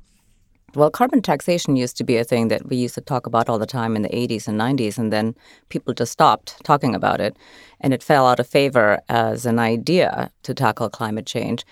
Well, 0.75 0.91
carbon 0.91 1.21
taxation 1.21 1.77
used 1.77 1.95
to 1.97 2.03
be 2.03 2.17
a 2.17 2.25
thing 2.25 2.49
that 2.49 2.67
we 2.67 2.75
used 2.75 2.95
to 2.95 3.01
talk 3.01 3.25
about 3.25 3.47
all 3.47 3.57
the 3.57 3.65
time 3.65 3.95
in 3.95 4.01
the 4.01 4.09
80s 4.09 4.45
and 4.45 4.59
90s, 4.59 4.97
and 4.97 5.11
then 5.11 5.33
people 5.69 5.93
just 5.93 6.11
stopped 6.11 6.61
talking 6.65 6.93
about 6.93 7.21
it, 7.21 7.37
and 7.79 7.93
it 7.93 8.03
fell 8.03 8.27
out 8.27 8.41
of 8.41 8.47
favor 8.47 8.99
as 9.07 9.45
an 9.45 9.57
idea 9.57 10.31
to 10.43 10.53
tackle 10.53 10.89
climate 10.89 11.25
change. 11.25 11.65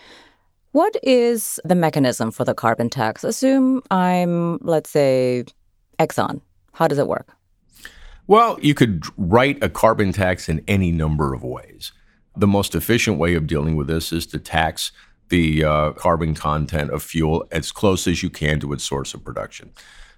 What 0.71 0.95
is 1.03 1.59
the 1.65 1.75
mechanism 1.75 2.31
for 2.31 2.45
the 2.45 2.53
carbon 2.53 2.89
tax? 2.89 3.25
Assume 3.25 3.83
I'm, 3.91 4.57
let's 4.61 4.89
say, 4.89 5.43
Exxon. 5.99 6.39
How 6.71 6.87
does 6.87 6.97
it 6.97 7.07
work? 7.07 7.35
Well, 8.25 8.57
you 8.61 8.73
could 8.73 9.03
write 9.17 9.61
a 9.61 9.69
carbon 9.69 10.13
tax 10.13 10.47
in 10.47 10.63
any 10.65 10.91
number 10.91 11.33
of 11.33 11.43
ways. 11.43 11.91
The 12.35 12.47
most 12.47 12.73
efficient 12.73 13.17
way 13.17 13.35
of 13.35 13.47
dealing 13.47 13.75
with 13.75 13.87
this 13.87 14.11
is 14.11 14.25
to 14.27 14.39
tax 14.39 14.91
the 15.29 15.63
uh, 15.63 15.91
carbon 15.91 16.33
content 16.35 16.91
of 16.91 17.03
fuel 17.03 17.47
as 17.51 17.71
close 17.71 18.07
as 18.07 18.23
you 18.23 18.29
can 18.29 18.59
to 18.59 18.73
its 18.73 18.83
source 18.83 19.13
of 19.13 19.23
production. 19.23 19.71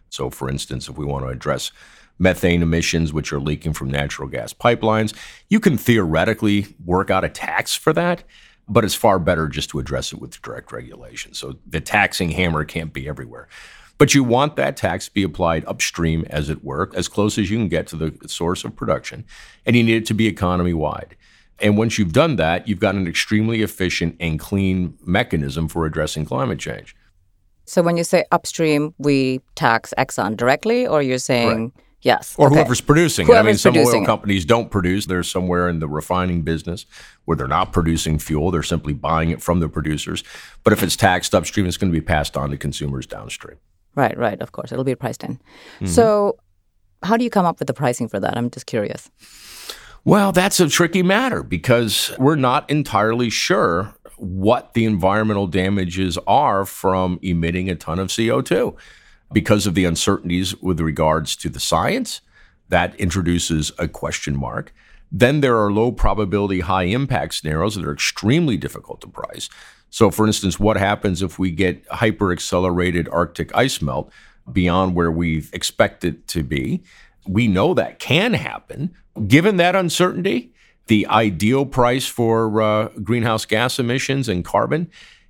So, 0.10 0.30
for 0.30 0.50
instance, 0.50 0.88
if 0.88 0.98
we 0.98 1.06
want 1.06 1.26
to 1.26 1.30
address 1.30 1.72
methane 2.18 2.62
emissions, 2.62 3.12
which 3.12 3.34
are 3.34 3.40
leaking 3.40 3.74
from 3.74 3.90
natural 3.90 4.30
gas 4.30 4.54
pipelines, 4.54 5.14
you 5.50 5.60
can 5.60 5.78
theoretically 5.78 6.68
work 6.84 7.10
out 7.10 7.26
a 7.26 7.30
tax 7.30 7.76
for 7.76 7.92
that, 7.94 8.24
but 8.68 8.86
it's 8.86 8.96
far 8.96 9.20
better 9.20 9.48
just 9.48 9.70
to 9.72 9.80
address 9.80 10.14
it 10.14 10.20
with 10.20 10.42
direct 10.42 10.72
regulation. 10.72 11.34
So, 11.34 11.56
the 11.68 11.82
taxing 11.82 12.32
hammer 12.32 12.64
can't 12.64 12.94
be 12.94 13.08
everywhere. 13.08 13.48
But 13.98 14.14
you 14.14 14.24
want 14.24 14.58
that 14.58 14.76
tax 14.76 15.06
to 15.06 15.14
be 15.14 15.24
applied 15.24 15.66
upstream, 15.66 16.26
as 16.30 16.50
it 16.50 16.64
were, 16.64 16.92
as 16.94 17.08
close 17.08 17.38
as 17.38 17.50
you 17.50 17.58
can 17.58 17.70
get 17.70 17.88
to 17.88 17.96
the 17.96 18.28
source 18.28 18.64
of 18.64 18.76
production, 18.76 19.26
and 19.66 19.76
you 19.76 19.84
need 19.84 19.96
it 19.96 20.06
to 20.08 20.14
be 20.14 20.28
economy 20.28 20.74
wide. 20.74 21.16
And 21.60 21.78
once 21.78 21.98
you've 21.98 22.14
done 22.14 22.36
that, 22.36 22.68
you've 22.68 22.80
got 22.80 22.96
an 22.96 23.08
extremely 23.08 23.62
efficient 23.62 24.16
and 24.20 24.40
clean 24.40 24.98
mechanism 25.06 25.68
for 25.68 25.86
addressing 25.86 26.26
climate 26.26 26.60
change. 26.60 26.96
So 27.66 27.82
when 27.82 27.98
you 27.98 28.04
say 28.04 28.26
upstream, 28.32 28.94
we 28.98 29.42
tax 29.56 29.94
Exxon 29.98 30.38
directly, 30.38 30.86
or 30.86 31.02
you're 31.02 31.18
saying 31.18 31.72
Correct. 31.72 31.88
yes, 32.02 32.36
or 32.38 32.48
okay. 32.48 32.56
whoever's 32.56 32.82
producing 32.82 33.26
whoever's 33.26 33.66
it. 33.66 33.68
I 33.68 33.72
mean, 33.72 33.86
some 33.86 33.96
oil 33.96 34.04
it. 34.04 34.06
companies 34.06 34.46
don't 34.46 34.70
produce; 34.70 35.08
they're 35.08 35.24
somewhere 35.24 35.68
in 35.68 35.80
the 35.80 35.88
refining 35.88 36.44
business 36.44 36.86
where 37.26 37.36
they're 37.36 37.48
not 37.48 37.74
producing 37.74 38.20
fuel; 38.20 38.52
they're 38.52 38.62
simply 38.62 38.94
buying 38.94 39.32
it 39.32 39.42
from 39.42 39.62
the 39.62 39.70
producers. 39.70 40.24
But 40.64 40.74
if 40.74 40.84
it's 40.84 40.96
taxed 40.96 41.34
upstream, 41.34 41.66
it's 41.66 41.78
going 41.78 41.92
to 41.92 42.00
be 42.00 42.06
passed 42.06 42.38
on 42.38 42.52
to 42.52 42.58
consumers 42.58 43.08
downstream. 43.08 43.58
Right, 43.96 44.16
right. 44.16 44.40
Of 44.42 44.52
course, 44.52 44.72
it'll 44.72 44.84
be 44.84 44.94
priced 44.94 45.24
in. 45.24 45.38
Mm-hmm. 45.38 45.88
So, 45.88 46.38
how 47.02 47.18
do 47.18 47.24
you 47.24 47.32
come 47.32 47.46
up 47.46 47.58
with 47.58 47.68
the 47.68 47.74
pricing 47.74 48.08
for 48.08 48.20
that? 48.20 48.38
I'm 48.38 48.52
just 48.52 48.68
curious. 48.68 49.10
Well, 50.08 50.32
that's 50.32 50.60
a 50.60 50.70
tricky 50.70 51.02
matter 51.02 51.42
because 51.42 52.12
we're 52.20 52.36
not 52.36 52.70
entirely 52.70 53.32
sure 53.32 53.96
what 54.18 54.76
the 54.76 54.86
environmental 54.86 55.48
damages 55.48 56.20
are 56.28 56.64
from 56.64 57.18
emitting 57.24 57.72
a 57.72 57.76
ton 57.76 57.98
of 57.98 58.10
CO2 58.10 58.76
because 59.34 59.66
of 59.66 59.74
the 59.74 59.86
uncertainties 59.86 60.56
with 60.62 60.80
regards 60.80 61.36
to 61.38 61.50
the 61.50 61.60
science. 61.60 62.22
That 62.70 62.94
introduces 63.00 63.72
a 63.80 63.88
question 63.88 64.36
mark. 64.36 64.76
Then 65.12 65.42
there 65.42 65.58
are 65.58 65.72
low 65.72 65.92
probability, 65.92 66.60
high 66.60 66.84
impact 66.84 67.34
scenarios 67.34 67.74
that 67.74 67.84
are 67.84 67.94
extremely 67.94 68.58
difficult 68.58 69.02
to 69.02 69.08
price. 69.08 69.50
So, 69.90 70.12
for 70.12 70.28
instance, 70.28 70.60
what 70.60 70.78
happens 70.78 71.24
if 71.24 71.40
we 71.40 71.50
get 71.50 71.84
hyper 71.90 72.32
accelerated 72.32 73.10
Arctic 73.10 73.56
ice 73.56 73.82
melt 73.82 74.12
beyond 74.52 74.94
where 74.94 75.12
we 75.12 75.48
expect 75.52 76.04
it 76.04 76.28
to 76.28 76.44
be? 76.44 76.84
We 77.28 77.48
know 77.48 77.74
that 77.74 78.00
can 78.00 78.34
happen. 78.34 78.96
Given 79.28 79.58
that 79.58 79.76
uncertainty, 79.76 80.54
the 80.88 81.08
ideal 81.08 81.66
price 81.66 82.08
for 82.08 82.62
uh, 82.62 82.90
greenhouse 83.04 83.46
gas 83.46 83.80
emissions 83.80 84.30
and 84.30 84.46
carbon 84.46 84.90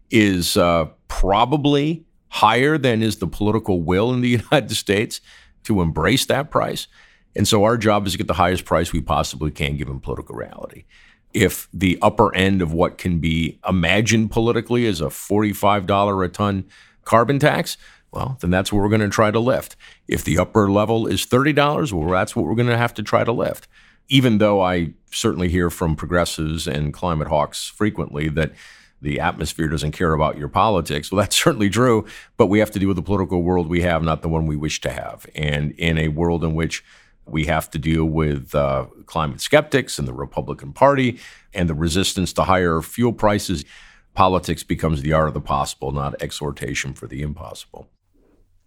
is 0.09 0.57
uh, 0.57 0.87
probably 1.07 2.05
higher 2.29 2.77
than 2.77 3.01
is 3.01 3.17
the 3.17 3.27
political 3.27 3.81
will 3.81 4.13
in 4.13 4.21
the 4.21 4.29
United 4.51 4.75
States 4.75 5.21
to 5.63 5.81
embrace 5.81 6.25
that 6.25 6.51
price. 6.51 6.87
And 7.35 7.47
so 7.47 7.63
our 7.63 7.77
job 7.77 8.05
is 8.05 8.13
to 8.13 8.17
get 8.17 8.27
the 8.27 8.33
highest 8.33 8.65
price 8.65 8.93
we 8.93 9.01
possibly 9.01 9.51
can 9.51 9.77
given 9.77 9.99
political 9.99 10.35
reality. 10.35 10.85
If 11.33 11.67
the 11.73 11.97
upper 12.01 12.33
end 12.33 12.61
of 12.61 12.71
what 12.71 12.97
can 12.97 13.19
be 13.19 13.59
imagined 13.67 14.31
politically 14.31 14.85
is 14.85 15.01
a 15.01 15.05
$45 15.05 16.25
a 16.25 16.29
ton 16.29 16.65
carbon 17.03 17.39
tax, 17.39 17.77
well, 18.15 18.37
then 18.39 18.49
that's 18.49 18.71
what 18.71 18.81
we're 18.81 18.89
going 18.89 19.01
to 19.01 19.09
try 19.09 19.29
to 19.29 19.39
lift. 19.39 19.75
If 20.07 20.23
the 20.23 20.39
upper 20.39 20.71
level 20.71 21.05
is 21.05 21.25
$30, 21.25 21.91
well, 21.91 22.09
that's 22.09 22.35
what 22.35 22.45
we're 22.45 22.55
going 22.55 22.69
to 22.69 22.77
have 22.77 22.93
to 22.95 23.03
try 23.03 23.23
to 23.23 23.31
lift. 23.31 23.67
Even 24.07 24.37
though 24.37 24.61
I 24.61 24.93
certainly 25.11 25.49
hear 25.49 25.69
from 25.69 25.95
progressives 25.95 26.67
and 26.67 26.93
climate 26.93 27.27
hawks 27.27 27.67
frequently 27.67 28.29
that 28.29 28.53
the 29.01 29.19
atmosphere 29.19 29.67
doesn't 29.67 29.91
care 29.91 30.13
about 30.13 30.37
your 30.37 30.47
politics. 30.47 31.11
Well, 31.11 31.21
that's 31.21 31.35
certainly 31.43 31.69
true, 31.69 32.05
but 32.37 32.47
we 32.47 32.59
have 32.59 32.71
to 32.71 32.79
deal 32.79 32.87
with 32.87 32.97
the 32.97 33.03
political 33.03 33.43
world 33.43 33.67
we 33.67 33.81
have, 33.81 34.01
not 34.03 34.21
the 34.21 34.29
one 34.29 34.45
we 34.45 34.55
wish 34.55 34.81
to 34.81 34.91
have. 34.91 35.25
And 35.35 35.71
in 35.73 35.97
a 35.97 36.07
world 36.07 36.43
in 36.43 36.55
which 36.55 36.83
we 37.25 37.45
have 37.45 37.69
to 37.71 37.79
deal 37.79 38.05
with 38.05 38.53
uh, 38.53 38.85
climate 39.05 39.41
skeptics 39.41 39.97
and 39.97 40.07
the 40.07 40.13
Republican 40.13 40.73
Party 40.73 41.19
and 41.53 41.69
the 41.69 41.73
resistance 41.73 42.33
to 42.33 42.43
higher 42.43 42.81
fuel 42.81 43.13
prices, 43.13 43.65
politics 44.13 44.63
becomes 44.63 45.01
the 45.01 45.13
art 45.13 45.27
of 45.27 45.33
the 45.33 45.41
possible, 45.41 45.91
not 45.91 46.21
exhortation 46.21 46.93
for 46.93 47.07
the 47.07 47.21
impossible. 47.21 47.89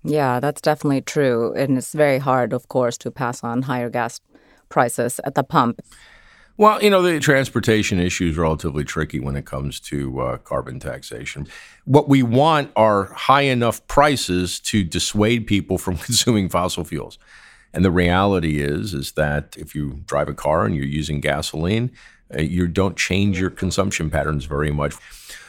Yeah, 0.04 0.40
that's 0.40 0.60
definitely 0.60 1.02
true. 1.02 1.52
And 1.54 1.76
it's 1.76 1.92
very 1.92 2.18
hard, 2.18 2.52
of 2.52 2.68
course, 2.68 2.96
to 2.98 3.10
pass 3.10 3.42
on 3.42 3.62
higher 3.62 3.90
gas 3.90 4.20
prices 4.68 5.20
at 5.24 5.34
the 5.34 5.42
pump. 5.42 5.80
Well, 6.56 6.82
you 6.82 6.90
know, 6.90 7.02
the 7.02 7.20
transportation 7.20 8.00
issue 8.00 8.30
is 8.30 8.36
relatively 8.36 8.82
tricky 8.82 9.20
when 9.20 9.36
it 9.36 9.46
comes 9.46 9.78
to 9.80 10.20
uh, 10.20 10.36
carbon 10.38 10.80
taxation. 10.80 11.46
What 11.84 12.08
we 12.08 12.24
want 12.24 12.72
are 12.74 13.12
high 13.12 13.42
enough 13.42 13.86
prices 13.86 14.58
to 14.60 14.82
dissuade 14.82 15.46
people 15.46 15.78
from 15.78 15.96
consuming 15.98 16.48
fossil 16.48 16.84
fuels. 16.84 17.16
And 17.72 17.84
the 17.84 17.92
reality 17.92 18.60
is, 18.60 18.92
is 18.92 19.12
that 19.12 19.56
if 19.56 19.74
you 19.74 20.02
drive 20.06 20.28
a 20.28 20.34
car 20.34 20.64
and 20.64 20.74
you're 20.74 20.84
using 20.84 21.20
gasoline, 21.20 21.92
uh, 22.36 22.40
you 22.40 22.66
don't 22.66 22.96
change 22.96 23.38
your 23.38 23.50
consumption 23.50 24.10
patterns 24.10 24.46
very 24.46 24.72
much. 24.72 24.96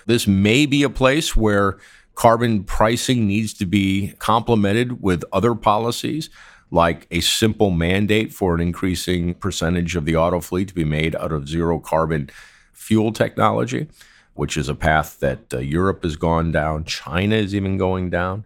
This 0.06 0.28
may 0.28 0.68
be 0.68 0.84
a 0.84 0.90
place 0.90 1.36
where 1.36 1.80
carbon 2.20 2.66
pricing 2.66 3.26
needs 3.26 3.54
to 3.54 3.66
be 3.66 4.14
complemented 4.20 5.02
with 5.02 5.24
other 5.32 5.56
policies 5.56 6.30
like 6.70 7.08
a 7.12 7.22
simple 7.22 7.72
mandate 7.72 8.34
for 8.34 8.54
an 8.54 8.60
increasing 8.60 9.34
percentage 9.36 9.96
of 9.96 10.04
the 10.04 10.18
auto 10.18 10.42
fleet 10.42 10.68
to 10.68 10.74
be 10.76 10.84
made 10.84 11.16
out 11.16 11.32
of 11.32 11.48
zero 11.48 11.80
carbon 11.80 12.30
fuel 12.74 13.14
technology, 13.14 13.88
which 14.34 14.58
is 14.58 14.68
a 14.68 14.76
path 14.76 15.18
that 15.22 15.54
uh, 15.54 15.60
Europe 15.60 16.04
has 16.04 16.18
gone 16.18 16.52
down, 16.52 16.84
China 16.84 17.38
is 17.38 17.56
even 17.56 17.78
going 17.78 18.10
down, 18.10 18.44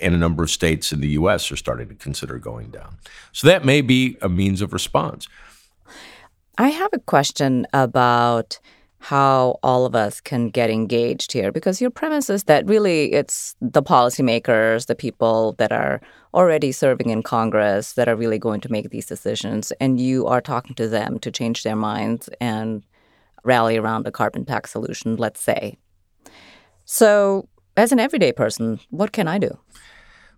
and 0.00 0.14
a 0.14 0.18
number 0.18 0.44
of 0.44 0.50
states 0.50 0.92
in 0.92 1.00
the 1.00 1.08
US 1.08 1.50
are 1.50 1.56
starting 1.56 1.88
to 1.88 1.96
consider 1.96 2.38
going 2.38 2.70
down. 2.70 2.98
So 3.32 3.48
that 3.48 3.64
may 3.64 3.80
be 3.80 4.16
a 4.22 4.28
means 4.28 4.62
of 4.62 4.72
response. 4.72 5.26
I 6.56 6.68
have 6.68 6.90
a 6.92 7.00
question 7.00 7.66
about 7.72 8.60
how 9.00 9.58
all 9.62 9.86
of 9.86 9.94
us 9.94 10.20
can 10.20 10.48
get 10.48 10.70
engaged 10.70 11.32
here 11.32 11.52
because 11.52 11.80
your 11.80 11.90
premise 11.90 12.28
is 12.28 12.44
that 12.44 12.66
really 12.66 13.12
it's 13.12 13.54
the 13.60 13.82
policymakers, 13.82 14.86
the 14.86 14.94
people 14.94 15.54
that 15.58 15.70
are 15.70 16.00
already 16.34 16.72
serving 16.72 17.10
in 17.10 17.22
Congress 17.22 17.92
that 17.92 18.08
are 18.08 18.16
really 18.16 18.38
going 18.38 18.60
to 18.60 18.72
make 18.72 18.90
these 18.90 19.06
decisions, 19.06 19.72
and 19.80 20.00
you 20.00 20.26
are 20.26 20.40
talking 20.40 20.74
to 20.74 20.88
them 20.88 21.18
to 21.20 21.30
change 21.30 21.62
their 21.62 21.76
minds 21.76 22.28
and 22.40 22.82
rally 23.44 23.76
around 23.76 24.06
a 24.06 24.10
carbon 24.10 24.44
tax 24.44 24.72
solution, 24.72 25.16
let's 25.16 25.40
say. 25.40 25.76
So, 26.84 27.48
as 27.76 27.92
an 27.92 28.00
everyday 28.00 28.32
person, 28.32 28.80
what 28.90 29.12
can 29.12 29.28
I 29.28 29.38
do? 29.38 29.56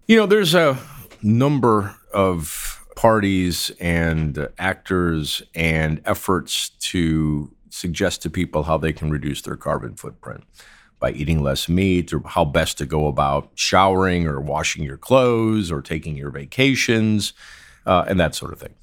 You 0.06 0.16
know, 0.16 0.26
there's 0.26 0.54
a 0.54 0.78
number 1.22 1.96
of 2.12 2.84
parties 2.96 3.70
and 3.80 4.48
actors 4.58 5.42
and 5.54 6.02
efforts 6.04 6.70
to 6.80 7.50
suggest 7.70 8.22
to 8.22 8.30
people 8.30 8.64
how 8.64 8.76
they 8.76 8.92
can 8.92 9.10
reduce 9.10 9.42
their 9.42 9.56
carbon 9.56 9.94
footprint 9.94 10.44
by 10.98 11.12
eating 11.12 11.42
less 11.42 11.68
meat 11.68 12.12
or 12.12 12.20
how 12.26 12.44
best 12.44 12.78
to 12.78 12.86
go 12.86 13.06
about 13.06 13.50
showering 13.54 14.26
or 14.26 14.40
washing 14.40 14.84
your 14.84 14.98
clothes 14.98 15.72
or 15.72 15.80
taking 15.80 16.16
your 16.16 16.30
vacations 16.30 17.32
uh, 17.86 18.04
and 18.06 18.20
that 18.20 18.34
sort 18.34 18.52
of 18.52 18.60
thing. 18.60 18.74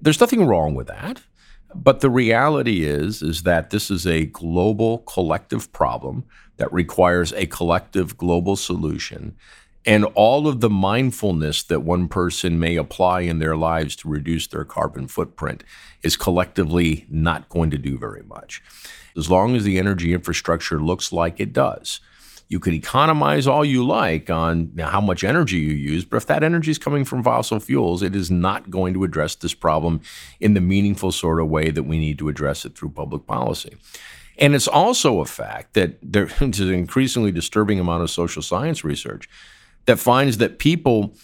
There's 0.00 0.20
nothing 0.20 0.46
wrong 0.46 0.74
with 0.74 0.86
that. 0.86 1.22
But 1.74 2.00
the 2.00 2.10
reality 2.10 2.84
is 2.84 3.22
is 3.22 3.42
that 3.42 3.70
this 3.70 3.90
is 3.90 4.06
a 4.06 4.26
global 4.26 4.98
collective 4.98 5.70
problem 5.72 6.24
that 6.56 6.72
requires 6.72 7.32
a 7.32 7.46
collective 7.46 8.16
global 8.16 8.56
solution 8.56 9.36
and 9.86 10.04
all 10.14 10.48
of 10.48 10.60
the 10.60 10.68
mindfulness 10.68 11.62
that 11.62 11.80
one 11.80 12.08
person 12.08 12.58
may 12.58 12.74
apply 12.74 13.20
in 13.20 13.38
their 13.38 13.56
lives 13.56 13.94
to 13.96 14.08
reduce 14.08 14.48
their 14.48 14.64
carbon 14.64 15.06
footprint 15.06 15.62
is 16.02 16.16
collectively 16.16 17.06
not 17.08 17.48
going 17.48 17.70
to 17.70 17.78
do 17.78 17.96
very 17.96 18.24
much. 18.24 18.62
As 19.16 19.30
long 19.30 19.54
as 19.54 19.62
the 19.64 19.78
energy 19.78 20.12
infrastructure 20.12 20.80
looks 20.80 21.12
like 21.12 21.38
it 21.38 21.52
does, 21.52 22.00
you 22.48 22.60
can 22.60 22.74
economize 22.74 23.46
all 23.46 23.64
you 23.64 23.84
like 23.84 24.28
on 24.28 24.72
how 24.78 25.00
much 25.00 25.24
energy 25.24 25.56
you 25.56 25.72
use, 25.72 26.04
but 26.04 26.16
if 26.16 26.26
that 26.26 26.42
energy 26.42 26.70
is 26.70 26.78
coming 26.78 27.04
from 27.04 27.22
fossil 27.22 27.58
fuels, 27.58 28.02
it 28.02 28.14
is 28.14 28.30
not 28.30 28.70
going 28.70 28.94
to 28.94 29.04
address 29.04 29.34
this 29.36 29.54
problem 29.54 30.00
in 30.40 30.54
the 30.54 30.60
meaningful 30.60 31.12
sort 31.12 31.40
of 31.40 31.48
way 31.48 31.70
that 31.70 31.84
we 31.84 31.98
need 31.98 32.18
to 32.18 32.28
address 32.28 32.64
it 32.64 32.76
through 32.76 32.90
public 32.90 33.26
policy. 33.26 33.76
And 34.38 34.54
it's 34.54 34.68
also 34.68 35.20
a 35.20 35.24
fact 35.24 35.74
that 35.74 35.96
there 36.02 36.26
is 36.40 36.60
an 36.60 36.74
increasingly 36.74 37.32
disturbing 37.32 37.80
amount 37.80 38.02
of 38.02 38.10
social 38.10 38.42
science 38.42 38.84
research 38.84 39.28
that 39.86 39.98
finds 39.98 40.38
that 40.38 40.58
people 40.58 41.14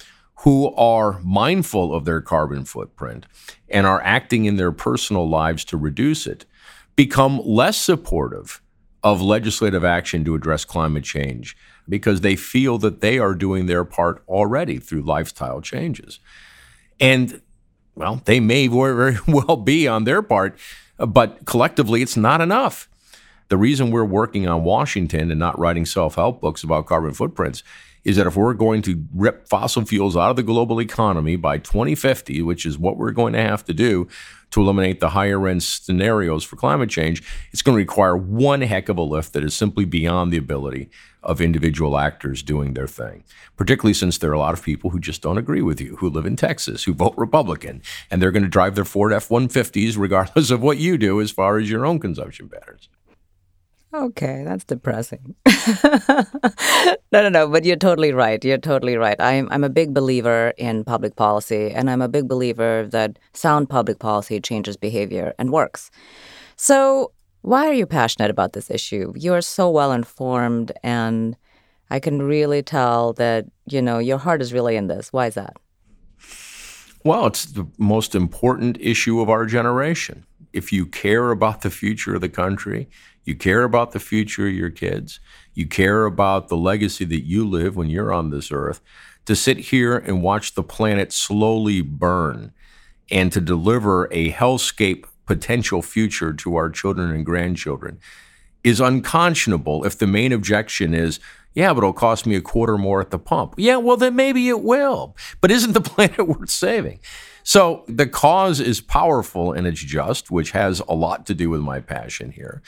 who 0.43 0.75
are 0.75 1.21
mindful 1.23 1.95
of 1.95 2.05
their 2.05 2.21
carbon 2.21 2.65
footprint 2.65 3.27
and 3.69 3.87
are 3.87 4.01
acting 4.03 4.45
in 4.45 4.57
their 4.57 4.73
personal 4.73 5.29
lives 5.29 5.65
to 5.65 5.77
reduce 5.77 6.27
it 6.27 6.45
become 6.97 7.41
less 7.45 7.77
supportive 7.77 8.61
of 9.03 9.21
legislative 9.21 9.85
action 9.85 10.25
to 10.25 10.35
address 10.35 10.65
climate 10.65 11.05
change 11.05 11.57
because 11.89 12.21
they 12.21 12.37
feel 12.37 12.79
that 12.79 13.01
they 13.01 13.19
are 13.19 13.35
doing 13.35 13.67
their 13.67 13.85
part 13.85 14.23
already 14.29 14.79
through 14.79 15.03
lifestyle 15.03 15.61
changes. 15.61 16.21
And 17.01 17.41
well, 17.95 18.23
they 18.25 18.41
may 18.41 18.69
very 18.69 19.17
well 19.29 19.57
be 19.57 19.89
on 19.89 20.05
their 20.05 20.23
part, 20.23 20.59
but 20.99 21.45
collectively 21.45 22.03
it's 22.03 22.17
not 22.17 22.41
enough. 22.41 22.89
The 23.49 23.57
reason 23.57 23.91
we're 23.91 24.05
working 24.05 24.49
on 24.49 24.65
Washington 24.65 25.31
and 25.31 25.39
not 25.39 25.59
writing 25.59 25.85
self 25.85 26.15
help 26.15 26.41
books 26.41 26.63
about 26.63 26.87
carbon 26.87 27.13
footprints 27.13 27.63
is 28.05 28.17
that 28.17 28.27
if 28.27 28.37
we're 28.37 28.55
going 28.55 28.83
to 28.83 29.05
rip 29.15 29.47
fossil 29.49 29.85
fuels 29.85 30.17
out 30.17 30.31
of 30.31 30.37
the 30.37 30.43
global 30.43 30.81
economy 30.81 31.37
by 31.37 31.59
2050, 31.59 32.43
which 32.43 32.67
is 32.67 32.79
what 32.79 32.97
we're 32.97 33.13
going 33.13 33.33
to 33.33 33.43
have 33.43 33.65
to 33.65 33.75
do 33.75 34.09
to 34.51 34.61
eliminate 34.61 35.01
the 35.01 35.11
higher 35.11 35.47
end 35.49 35.63
scenarios 35.63 36.45
for 36.45 36.57
climate 36.57 36.91
change, 36.91 37.23
it's 37.53 37.63
going 37.63 37.75
to 37.75 37.83
require 37.83 38.17
one 38.17 38.61
heck 38.61 38.89
of 38.89 38.99
a 38.99 39.03
lift 39.03 39.33
that 39.33 39.45
is 39.45 39.55
simply 39.55 39.85
beyond 39.85 40.33
the 40.33 40.37
ability 40.37 40.91
of 41.23 41.41
individual 41.41 41.97
actors 41.97 42.43
doing 42.43 42.75
their 42.75 42.89
thing, 42.89 43.23
particularly 43.57 43.95
since 43.95 44.19
there 44.19 44.31
are 44.31 44.35
a 44.35 44.39
lot 44.39 44.55
of 44.55 44.63
people 44.63 44.91
who 44.91 44.99
just 44.99 45.23
don't 45.23 45.39
agree 45.39 45.63
with 45.63 45.81
you, 45.81 45.97
who 45.97 46.11
live 46.11 46.27
in 46.27 46.37
Texas, 46.37 46.85
who 46.85 46.93
vote 46.93 47.15
Republican, 47.17 47.81
and 48.11 48.21
they're 48.21 48.33
going 48.33 48.43
to 48.43 48.49
drive 48.49 48.75
their 48.75 48.85
Ford 48.85 49.13
F 49.13 49.29
150s 49.29 49.97
regardless 49.97 50.51
of 50.51 50.61
what 50.61 50.79
you 50.79 50.99
do 50.99 51.21
as 51.21 51.31
far 51.31 51.59
as 51.59 51.71
your 51.71 51.87
own 51.87 52.01
consumption 52.01 52.49
patterns. 52.49 52.89
Okay, 53.95 54.43
that's 54.45 54.65
depressing. 54.65 55.35
no, 55.47 56.25
no, 57.13 57.29
no, 57.29 57.47
but 57.47 57.65
you're 57.65 57.77
totally 57.77 58.13
right. 58.13 58.43
You're 58.43 58.57
totally 58.57 58.97
right. 58.97 59.21
I'm, 59.21 59.49
I'm 59.51 59.65
a 59.65 59.69
big 59.69 59.93
believer 59.93 60.55
in 60.57 60.83
public 60.83 61.17
policy, 61.17 61.71
and 61.71 61.91
I'm 61.91 62.01
a 62.01 62.09
big 62.09 62.27
believer 62.27 62.87
that 62.91 63.19
sound 63.35 63.69
public 63.69 63.99
policy 63.99 64.41
changes 64.41 64.79
behavior 64.79 65.35
and 65.39 65.53
works. 65.53 65.91
So, 66.57 67.13
why 67.43 67.67
are 67.67 67.75
you 67.75 67.87
passionate 67.87 68.31
about 68.31 68.55
this 68.55 68.71
issue? 68.71 69.13
You 69.15 69.35
are 69.35 69.43
so 69.43 69.69
well 69.69 69.93
informed, 69.93 70.73
and 70.83 71.37
I 71.91 72.01
can 72.01 72.23
really 72.23 72.63
tell 72.63 73.13
that, 73.15 73.45
you 73.67 73.83
know, 73.83 73.99
your 73.99 74.19
heart 74.19 74.41
is 74.41 74.55
really 74.55 74.77
in 74.77 74.87
this. 74.87 75.13
Why 75.13 75.27
is 75.27 75.35
that? 75.35 75.57
Well, 77.05 77.27
it's 77.27 77.45
the 77.45 77.67
most 77.79 78.15
important 78.15 78.79
issue 78.81 79.21
of 79.21 79.29
our 79.29 79.45
generation. 79.45 80.25
If 80.53 80.73
you 80.73 80.87
care 80.87 81.31
about 81.31 81.63
the 81.63 81.71
future 81.71 82.15
of 82.15 82.21
the 82.21 82.29
country, 82.29 82.89
you 83.25 83.35
care 83.35 83.63
about 83.63 83.93
the 83.93 84.01
future 84.01 84.49
of 84.49 84.55
your 84.55 84.71
kids. 84.71 85.21
You 85.55 85.67
care 85.67 86.07
about 86.07 86.49
the 86.49 86.57
legacy 86.57 87.05
that 87.05 87.25
you 87.25 87.49
live 87.49 87.77
when 87.77 87.91
you're 87.91 88.13
on 88.13 88.31
this 88.31 88.51
earth. 88.51 88.81
To 89.27 89.37
sit 89.37 89.59
here 89.59 89.97
and 89.97 90.23
watch 90.23 90.55
the 90.55 90.63
planet 90.63 91.13
slowly 91.13 91.81
burn 91.81 92.53
and 93.11 93.31
to 93.33 93.41
deliver 93.41 94.09
a 94.11 94.33
hellscape 94.33 95.05
potential 95.27 95.83
future 95.83 96.33
to 96.33 96.57
our 96.57 96.71
children 96.71 97.11
and 97.11 97.25
grandchildren 97.25 98.01
is 98.65 98.81
unconscionable 98.81 99.85
if 99.85 99.99
the 99.99 100.07
main 100.07 100.33
objection 100.33 100.95
is, 100.95 101.21
yeah, 101.55 101.73
but 101.73 101.79
it'll 101.79 101.93
cost 101.93 102.27
me 102.27 102.35
a 102.35 102.41
quarter 102.41 102.79
more 102.79 103.01
at 103.01 103.11
the 103.11 103.19
pump. 103.19 103.55
Yeah, 103.59 103.77
well, 103.77 103.97
then 103.97 104.17
maybe 104.17 104.49
it 104.49 104.63
will. 104.63 105.17
But 105.41 105.51
isn't 105.51 105.73
the 105.73 105.81
planet 105.81 106.27
worth 106.27 106.51
saving? 106.51 107.01
So 107.43 107.85
the 107.89 108.07
cause 108.07 108.61
is 108.61 108.81
powerful 108.81 109.53
and 109.53 109.67
it's 109.67 109.83
just, 109.83 110.31
which 110.31 110.53
has 110.53 110.81
a 110.89 110.95
lot 110.95 111.27
to 111.27 111.35
do 111.35 111.51
with 111.51 111.61
my 111.61 111.81
passion 111.81 112.31
here. 112.31 112.63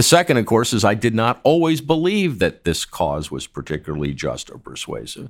The 0.00 0.04
second, 0.04 0.38
of 0.38 0.46
course, 0.46 0.72
is 0.72 0.82
I 0.82 0.94
did 0.94 1.14
not 1.14 1.42
always 1.44 1.82
believe 1.82 2.38
that 2.38 2.64
this 2.64 2.86
cause 2.86 3.30
was 3.30 3.46
particularly 3.46 4.14
just 4.14 4.50
or 4.50 4.56
persuasive. 4.56 5.28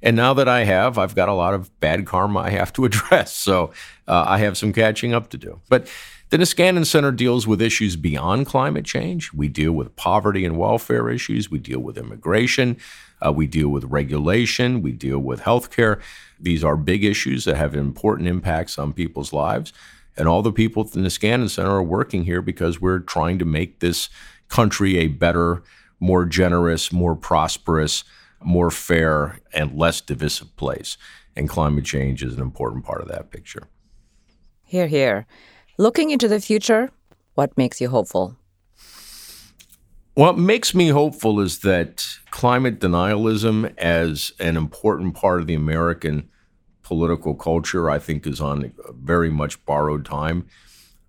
And 0.00 0.14
now 0.14 0.32
that 0.34 0.46
I 0.46 0.62
have, 0.62 0.96
I've 0.96 1.16
got 1.16 1.28
a 1.28 1.32
lot 1.32 1.54
of 1.54 1.80
bad 1.80 2.06
karma 2.06 2.38
I 2.38 2.50
have 2.50 2.72
to 2.74 2.84
address. 2.84 3.34
So 3.34 3.72
uh, 4.06 4.24
I 4.28 4.38
have 4.38 4.56
some 4.56 4.72
catching 4.72 5.12
up 5.12 5.28
to 5.30 5.36
do. 5.36 5.60
But 5.68 5.90
the 6.30 6.36
Niskanen 6.36 6.86
Center 6.86 7.10
deals 7.10 7.48
with 7.48 7.60
issues 7.60 7.96
beyond 7.96 8.46
climate 8.46 8.84
change. 8.84 9.32
We 9.32 9.48
deal 9.48 9.72
with 9.72 9.96
poverty 9.96 10.44
and 10.44 10.56
welfare 10.56 11.10
issues. 11.10 11.50
We 11.50 11.58
deal 11.58 11.80
with 11.80 11.98
immigration. 11.98 12.76
Uh, 13.26 13.32
we 13.32 13.48
deal 13.48 13.70
with 13.70 13.82
regulation. 13.86 14.82
We 14.82 14.92
deal 14.92 15.18
with 15.18 15.40
healthcare. 15.40 16.00
These 16.38 16.62
are 16.62 16.76
big 16.76 17.02
issues 17.02 17.44
that 17.46 17.56
have 17.56 17.74
important 17.74 18.28
impacts 18.28 18.78
on 18.78 18.92
people's 18.92 19.32
lives. 19.32 19.72
And 20.16 20.28
all 20.28 20.42
the 20.42 20.52
people 20.52 20.84
at 20.84 20.92
the 20.92 21.00
Niskanen 21.00 21.48
Center 21.48 21.70
are 21.70 21.82
working 21.82 22.24
here 22.24 22.42
because 22.42 22.80
we're 22.80 22.98
trying 22.98 23.38
to 23.38 23.44
make 23.44 23.80
this 23.80 24.08
country 24.48 24.98
a 24.98 25.08
better, 25.08 25.62
more 26.00 26.24
generous, 26.26 26.92
more 26.92 27.16
prosperous, 27.16 28.04
more 28.42 28.70
fair, 28.70 29.40
and 29.54 29.78
less 29.78 30.00
divisive 30.00 30.54
place. 30.56 30.96
And 31.34 31.48
climate 31.48 31.84
change 31.84 32.22
is 32.22 32.34
an 32.34 32.42
important 32.42 32.84
part 32.84 33.00
of 33.00 33.08
that 33.08 33.30
picture. 33.30 33.68
Here, 34.64 34.86
here. 34.86 35.26
Looking 35.78 36.10
into 36.10 36.28
the 36.28 36.40
future, 36.40 36.90
what 37.34 37.56
makes 37.56 37.80
you 37.80 37.88
hopeful? 37.88 38.36
What 40.14 40.36
makes 40.36 40.74
me 40.74 40.88
hopeful 40.88 41.40
is 41.40 41.60
that 41.60 42.06
climate 42.30 42.80
denialism, 42.80 43.72
as 43.78 44.32
an 44.38 44.58
important 44.58 45.14
part 45.14 45.40
of 45.40 45.46
the 45.46 45.54
American 45.54 46.28
political 46.92 47.34
culture, 47.34 47.88
I 47.88 47.98
think, 47.98 48.26
is 48.26 48.38
on 48.38 48.70
very 48.92 49.30
much 49.30 49.64
borrowed 49.64 50.04
time. 50.04 50.46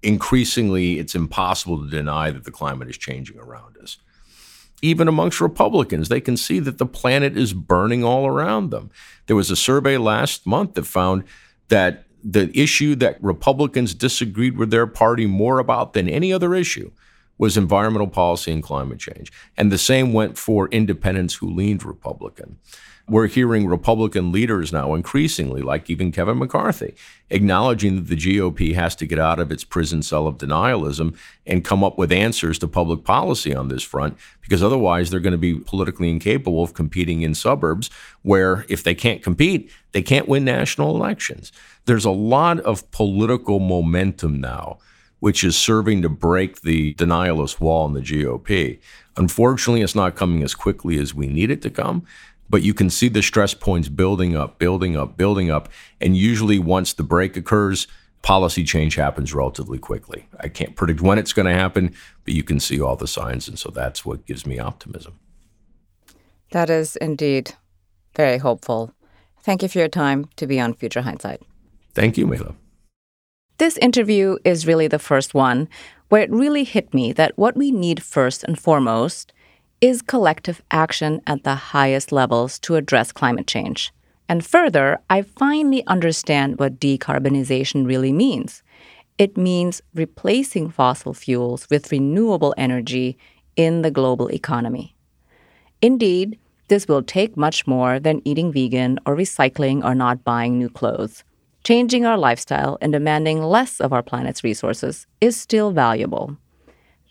Increasingly, 0.01 0.97
it's 0.97 1.13
impossible 1.13 1.83
to 1.83 1.89
deny 1.89 2.31
that 2.31 2.45
the 2.45 2.51
climate 2.51 2.89
is 2.89 2.97
changing 2.97 3.37
around 3.37 3.77
us. 3.77 3.97
Even 4.81 5.09
amongst 5.09 5.41
Republicans, 5.41 6.07
they 6.07 6.21
can 6.21 6.37
see 6.37 6.59
that 6.59 6.77
the 6.77 6.85
planet 6.85 7.35
is 7.37 7.51
burning 7.51 8.01
all 8.01 8.25
around 8.25 8.69
them. 8.69 8.91
There 9.27 9.35
was 9.35 9.51
a 9.51 9.57
survey 9.57 9.97
last 9.97 10.47
month 10.47 10.75
that 10.75 10.85
found 10.85 11.25
that 11.67 12.05
the 12.23 12.49
issue 12.57 12.95
that 12.95 13.21
Republicans 13.21 13.93
disagreed 13.93 14.57
with 14.57 14.71
their 14.71 14.87
party 14.87 15.25
more 15.25 15.59
about 15.59 15.91
than 15.91 16.07
any 16.07 16.31
other 16.31 16.55
issue 16.55 16.91
was 17.43 17.57
environmental 17.57 18.07
policy 18.07 18.53
and 18.53 18.63
climate 18.63 18.99
change. 18.99 19.29
And 19.57 19.69
the 19.69 19.77
same 19.77 20.13
went 20.13 20.37
for 20.37 20.69
independents 20.69 21.33
who 21.35 21.49
leaned 21.49 21.83
Republican. 21.83 22.57
We're 23.05 23.27
hearing 23.27 23.67
Republican 23.67 24.31
leaders 24.31 24.71
now 24.71 24.93
increasingly, 24.93 25.61
like 25.61 25.89
even 25.89 26.13
Kevin 26.13 26.37
McCarthy, 26.39 26.95
acknowledging 27.29 27.95
that 27.95 28.07
the 28.07 28.15
GOP 28.15 28.75
has 28.75 28.95
to 28.95 29.05
get 29.05 29.19
out 29.19 29.39
of 29.39 29.51
its 29.51 29.65
prison 29.65 30.01
cell 30.03 30.25
of 30.25 30.37
denialism 30.37 31.17
and 31.45 31.65
come 31.65 31.83
up 31.83 31.97
with 31.97 32.13
answers 32.13 32.57
to 32.59 32.67
public 32.69 33.03
policy 33.03 33.53
on 33.53 33.67
this 33.67 33.83
front, 33.83 34.17
because 34.39 34.63
otherwise 34.63 35.09
they're 35.09 35.19
going 35.19 35.33
to 35.33 35.37
be 35.37 35.55
politically 35.55 36.09
incapable 36.09 36.63
of 36.63 36.73
competing 36.73 37.23
in 37.23 37.35
suburbs 37.35 37.89
where, 38.21 38.65
if 38.69 38.85
they 38.85 38.95
can't 38.95 39.21
compete, 39.21 39.69
they 39.91 40.01
can't 40.01 40.29
win 40.29 40.45
national 40.45 40.95
elections. 40.95 41.51
There's 41.83 42.05
a 42.05 42.11
lot 42.11 42.61
of 42.61 42.89
political 42.91 43.59
momentum 43.59 44.39
now 44.39 44.77
which 45.23 45.41
is 45.41 45.55
serving 45.55 46.01
to 46.01 46.09
break 46.09 46.63
the 46.63 46.93
denialist 46.95 47.61
wall 47.61 47.85
in 47.85 47.93
the 47.93 48.01
GOP. 48.01 48.77
Unfortunately, 49.15 49.81
it's 49.81 49.95
not 49.95 50.17
coming 50.17 50.43
as 50.43 50.53
quickly 50.53 50.99
as 50.99 51.15
we 51.15 51.27
need 51.27 51.49
it 51.49 51.61
to 51.61 51.69
come, 51.69 52.05
but 52.49 52.61
you 52.61 52.73
can 52.73 52.89
see 52.89 53.07
the 53.07 53.21
stress 53.21 53.53
points 53.53 53.87
building 53.87 54.35
up, 54.35 54.59
building 54.59 54.97
up, 54.97 55.15
building 55.15 55.49
up. 55.49 55.69
And 56.01 56.17
usually, 56.17 56.59
once 56.59 56.91
the 56.91 57.03
break 57.03 57.37
occurs, 57.37 57.87
policy 58.21 58.65
change 58.65 58.95
happens 58.95 59.33
relatively 59.33 59.79
quickly. 59.79 60.27
I 60.41 60.49
can't 60.49 60.75
predict 60.75 60.99
when 60.99 61.17
it's 61.17 61.31
going 61.31 61.45
to 61.45 61.53
happen, 61.53 61.95
but 62.25 62.33
you 62.33 62.43
can 62.43 62.59
see 62.59 62.81
all 62.81 62.97
the 62.97 63.07
signs. 63.07 63.47
And 63.47 63.57
so 63.57 63.69
that's 63.69 64.05
what 64.05 64.25
gives 64.25 64.45
me 64.45 64.59
optimism. 64.59 65.17
That 66.51 66.69
is 66.69 66.97
indeed 66.97 67.53
very 68.13 68.39
hopeful. 68.39 68.93
Thank 69.41 69.63
you 69.63 69.69
for 69.69 69.79
your 69.79 69.87
time 69.87 70.25
to 70.35 70.45
be 70.45 70.59
on 70.59 70.73
Future 70.73 71.03
Hindsight. 71.03 71.41
Thank 71.93 72.17
you, 72.17 72.27
Mila. 72.27 72.55
This 73.59 73.77
interview 73.77 74.37
is 74.43 74.65
really 74.65 74.87
the 74.87 74.99
first 74.99 75.33
one 75.33 75.69
where 76.09 76.23
it 76.23 76.31
really 76.31 76.63
hit 76.63 76.93
me 76.93 77.13
that 77.13 77.37
what 77.37 77.55
we 77.55 77.71
need 77.71 78.01
first 78.01 78.43
and 78.43 78.57
foremost 78.59 79.31
is 79.79 80.01
collective 80.01 80.61
action 80.71 81.21
at 81.27 81.43
the 81.43 81.55
highest 81.55 82.11
levels 82.11 82.57
to 82.59 82.75
address 82.75 83.11
climate 83.11 83.45
change. 83.45 83.93
And 84.27 84.43
further, 84.43 84.99
I 85.09 85.21
finally 85.21 85.85
understand 85.85 86.57
what 86.57 86.79
decarbonization 86.79 87.85
really 87.85 88.11
means. 88.11 88.63
It 89.17 89.37
means 89.37 89.81
replacing 89.93 90.71
fossil 90.71 91.13
fuels 91.13 91.67
with 91.69 91.91
renewable 91.91 92.55
energy 92.57 93.17
in 93.55 93.83
the 93.83 93.91
global 93.91 94.31
economy. 94.31 94.95
Indeed, 95.81 96.39
this 96.69 96.87
will 96.87 97.03
take 97.03 97.37
much 97.37 97.67
more 97.67 97.99
than 97.99 98.21
eating 98.25 98.51
vegan 98.51 98.99
or 99.05 99.15
recycling 99.15 99.83
or 99.83 99.93
not 99.93 100.23
buying 100.23 100.57
new 100.57 100.69
clothes 100.69 101.23
changing 101.63 102.05
our 102.05 102.17
lifestyle 102.17 102.77
and 102.81 102.91
demanding 102.91 103.41
less 103.41 103.79
of 103.79 103.93
our 103.93 104.03
planet's 104.03 104.43
resources 104.43 105.07
is 105.21 105.35
still 105.39 105.71
valuable. 105.71 106.37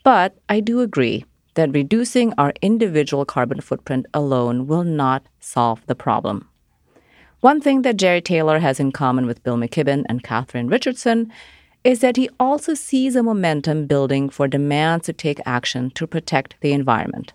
But 0.03 0.37
I 0.49 0.59
do 0.59 0.81
agree 0.81 1.25
that 1.55 1.73
reducing 1.73 2.33
our 2.37 2.53
individual 2.61 3.25
carbon 3.25 3.61
footprint 3.61 4.05
alone 4.13 4.67
will 4.67 4.83
not 4.83 5.25
solve 5.39 5.85
the 5.85 5.95
problem. 5.95 6.49
One 7.41 7.61
thing 7.61 7.81
that 7.81 7.97
Jerry 7.97 8.21
Taylor 8.21 8.59
has 8.59 8.79
in 8.79 8.91
common 8.91 9.25
with 9.25 9.43
Bill 9.43 9.57
McKibben 9.57 10.03
and 10.07 10.23
Katherine 10.23 10.69
Richardson 10.69 11.31
is 11.83 11.99
that 11.99 12.15
he 12.15 12.29
also 12.39 12.73
sees 12.73 13.15
a 13.15 13.23
momentum 13.23 13.85
building 13.85 14.29
for 14.29 14.47
demands 14.47 15.05
to 15.05 15.13
take 15.13 15.41
action 15.45 15.91
to 15.91 16.07
protect 16.07 16.55
the 16.61 16.71
environment. 16.71 17.33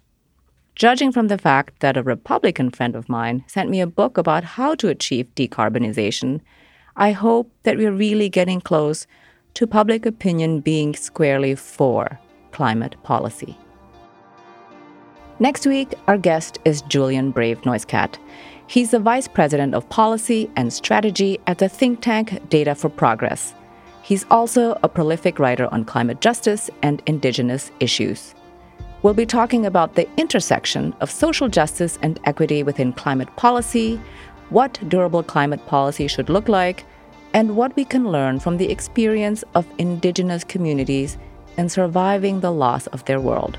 Judging 0.75 1.13
from 1.13 1.29
the 1.29 1.37
fact 1.37 1.81
that 1.81 1.97
a 1.97 2.03
Republican 2.03 2.71
friend 2.71 2.97
of 2.97 3.09
mine 3.09 3.45
sent 3.47 3.69
me 3.69 3.81
a 3.81 3.87
book 3.87 4.17
about 4.17 4.45
how 4.45 4.75
to 4.77 4.89
achieve 4.89 5.27
decarbonization, 5.35 6.41
I 7.01 7.13
hope 7.13 7.49
that 7.63 7.77
we're 7.77 7.93
really 7.93 8.29
getting 8.29 8.61
close 8.61 9.07
to 9.55 9.69
public 9.69 10.05
opinion 10.05 10.59
being 10.59 10.97
squarely 10.97 11.55
for 11.55 12.19
climate 12.51 12.97
policy. 13.05 13.57
Next 15.39 15.65
week, 15.65 15.95
our 16.09 16.19
guest 16.19 16.59
is 16.65 16.83
Julian 16.83 17.31
Brave 17.31 17.61
NoiseCat. 17.61 18.17
He's 18.67 18.91
the 18.91 18.99
Vice 18.99 19.29
President 19.29 19.77
of 19.77 19.89
Policy 19.89 20.51
and 20.57 20.73
Strategy 20.73 21.39
at 21.47 21.59
the 21.59 21.69
think 21.69 22.01
tank 22.01 22.49
Data 22.49 22.75
for 22.75 22.89
Progress. 22.89 23.55
He's 24.03 24.27
also 24.29 24.77
a 24.83 24.89
prolific 24.89 25.39
writer 25.39 25.73
on 25.73 25.85
climate 25.85 26.21
justice 26.21 26.69
and 26.83 27.01
Indigenous 27.07 27.71
issues. 27.79 28.35
We'll 29.03 29.15
be 29.15 29.27
talking 29.27 29.65
about 29.65 29.95
the 29.95 30.09
intersection 30.17 30.93
of 31.01 31.13
social 31.13 31.49
justice 31.49 32.01
and 32.03 32.19
equity 32.25 32.65
within 32.65 32.93
climate 32.93 33.29
policy, 33.37 34.01
what 34.51 34.81
durable 34.89 35.23
climate 35.23 35.65
policy 35.67 36.09
should 36.09 36.29
look 36.29 36.49
like, 36.49 36.85
and 37.35 37.57
what 37.57 37.77
we 37.77 37.85
can 37.85 38.11
learn 38.11 38.41
from 38.41 38.57
the 38.57 38.71
experience 38.71 39.45
of 39.55 39.67
indigenous 39.79 40.45
communities 40.45 41.19
in 41.57 41.69
surviving 41.69 42.41
the 42.41 42.53
loss 42.53 42.87
of 42.89 43.05
their 43.05 43.21
world. 43.21 43.59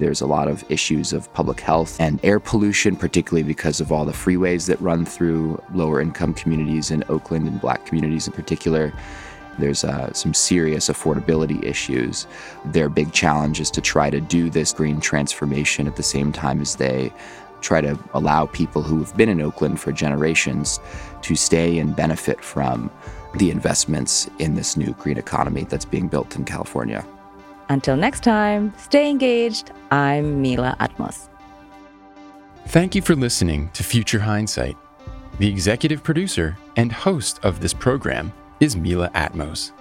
There's 0.00 0.20
a 0.20 0.26
lot 0.26 0.48
of 0.48 0.64
issues 0.68 1.12
of 1.12 1.32
public 1.34 1.60
health 1.60 2.00
and 2.00 2.18
air 2.24 2.40
pollution, 2.40 2.96
particularly 2.96 3.44
because 3.44 3.80
of 3.80 3.92
all 3.92 4.04
the 4.04 4.12
freeways 4.12 4.66
that 4.66 4.80
run 4.80 5.04
through 5.04 5.62
lower 5.72 6.00
income 6.00 6.34
communities 6.34 6.90
in 6.90 7.04
Oakland 7.08 7.46
and 7.46 7.60
black 7.60 7.86
communities 7.86 8.26
in 8.26 8.32
particular. 8.32 8.92
There's 9.56 9.84
uh, 9.84 10.12
some 10.12 10.34
serious 10.34 10.88
affordability 10.88 11.62
issues. 11.64 12.26
Their 12.64 12.88
big 12.88 13.12
challenge 13.12 13.60
is 13.60 13.70
to 13.70 13.80
try 13.80 14.10
to 14.10 14.20
do 14.20 14.50
this 14.50 14.72
green 14.72 15.00
transformation 15.00 15.86
at 15.86 15.94
the 15.94 16.02
same 16.02 16.32
time 16.32 16.60
as 16.60 16.74
they 16.74 17.12
try 17.64 17.80
to 17.80 17.98
allow 18.12 18.46
people 18.46 18.82
who 18.82 18.98
have 18.98 19.16
been 19.16 19.28
in 19.28 19.40
Oakland 19.40 19.80
for 19.80 19.90
generations 19.90 20.78
to 21.22 21.34
stay 21.34 21.78
and 21.78 21.96
benefit 21.96 22.44
from 22.44 22.90
the 23.38 23.50
investments 23.50 24.28
in 24.38 24.54
this 24.54 24.76
new 24.76 24.92
green 24.94 25.18
economy 25.18 25.64
that's 25.64 25.84
being 25.84 26.06
built 26.06 26.36
in 26.36 26.44
California. 26.44 27.04
Until 27.68 27.96
next 27.96 28.22
time, 28.22 28.72
stay 28.76 29.08
engaged. 29.08 29.72
I'm 29.90 30.42
Mila 30.42 30.76
Atmos. 30.78 31.28
Thank 32.68 32.94
you 32.94 33.02
for 33.02 33.14
listening 33.14 33.70
to 33.72 33.82
Future 33.82 34.20
Hindsight. 34.20 34.76
The 35.38 35.48
executive 35.48 36.02
producer 36.02 36.56
and 36.76 36.92
host 36.92 37.40
of 37.42 37.60
this 37.60 37.74
program 37.74 38.32
is 38.60 38.76
Mila 38.76 39.10
Atmos. 39.10 39.72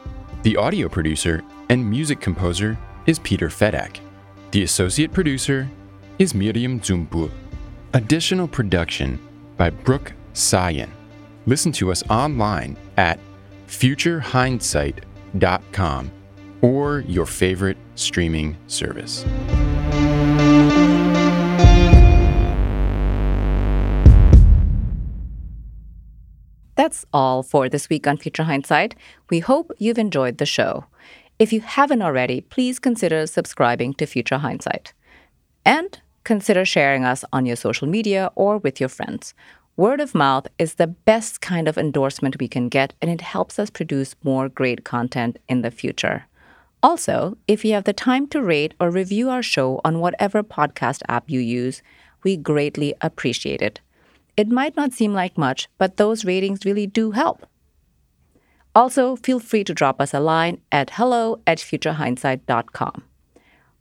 The 0.44 0.58
audio 0.58 0.90
producer 0.90 1.44
and 1.70 1.88
music 1.88 2.20
composer 2.20 2.78
is 3.06 3.20
Peter 3.20 3.50
Fedak. 3.50 4.00
The 4.52 4.64
associate 4.64 5.12
producer 5.12 5.70
is 6.20 6.34
Miriam 6.34 6.80
Zumbul. 6.80 7.32
Additional 7.96 8.48
production 8.48 9.20
by 9.56 9.70
Brooke 9.70 10.14
Sayan. 10.34 10.90
Listen 11.46 11.72
to 11.74 11.92
us 11.92 12.02
online 12.10 12.76
at 12.98 13.20
futurehindsight.com 13.68 16.12
or 16.62 17.02
your 17.02 17.28
favorite 17.28 17.78
streaming 17.94 18.58
service. 18.66 19.24
That's 26.76 27.06
all 27.14 27.44
for 27.44 27.70
this 27.70 27.90
week 27.90 28.08
on 28.08 28.18
Future 28.18 28.46
Hindsight. 28.46 28.96
We 29.30 29.40
hope 29.40 29.72
you've 29.78 30.00
enjoyed 30.00 30.40
the 30.40 30.48
show. 30.48 30.86
If 31.38 31.54
you 31.54 31.62
haven't 31.62 32.02
already, 32.02 32.42
please 32.42 32.80
consider 32.80 33.28
subscribing 33.28 33.94
to 33.96 34.06
Future 34.08 34.40
Hindsight. 34.40 34.94
And 35.64 36.02
consider 36.24 36.66
sharing 36.66 37.04
us 37.04 37.26
on 37.32 37.46
your 37.46 37.56
social 37.56 37.88
media 37.88 38.32
or 38.36 38.58
with 38.58 38.80
your 38.80 38.90
friends. 38.90 39.34
Word 39.76 40.00
of 40.00 40.14
mouth 40.14 40.48
is 40.60 40.76
the 40.76 40.88
best 40.88 41.42
kind 41.42 41.68
of 41.68 41.78
endorsement 41.78 42.40
we 42.40 42.48
can 42.48 42.70
get, 42.70 42.94
and 43.02 43.10
it 43.10 43.22
helps 43.22 43.58
us 43.58 43.70
produce 43.70 44.16
more 44.24 44.48
great 44.48 44.84
content 44.84 45.40
in 45.50 45.62
the 45.62 45.72
future. 45.72 46.26
Also, 46.84 47.38
if 47.48 47.66
you 47.66 47.74
have 47.74 47.86
the 47.86 47.94
time 47.94 48.28
to 48.28 48.42
rate 48.42 48.74
or 48.80 48.92
review 48.92 49.30
our 49.30 49.42
show 49.42 49.82
on 49.84 50.00
whatever 50.00 50.44
podcast 50.44 51.02
app 51.08 51.30
you 51.30 51.40
use, 51.40 51.82
we 52.24 52.38
greatly 52.38 52.94
appreciate 53.02 53.62
it. 53.62 53.80
It 54.36 54.50
might 54.50 54.76
not 54.76 54.94
seem 54.94 55.14
like 55.14 55.38
much, 55.38 55.70
but 55.78 55.98
those 55.98 56.26
ratings 56.26 56.66
really 56.66 56.86
do 56.86 57.12
help. 57.12 57.48
Also, 58.76 59.16
feel 59.16 59.40
free 59.40 59.64
to 59.64 59.74
drop 59.74 60.02
us 60.02 60.14
a 60.14 60.20
line 60.20 60.60
at 60.72 60.92
hello 60.92 61.40
at 61.46 61.60
futurehindsight.com. 61.60 63.04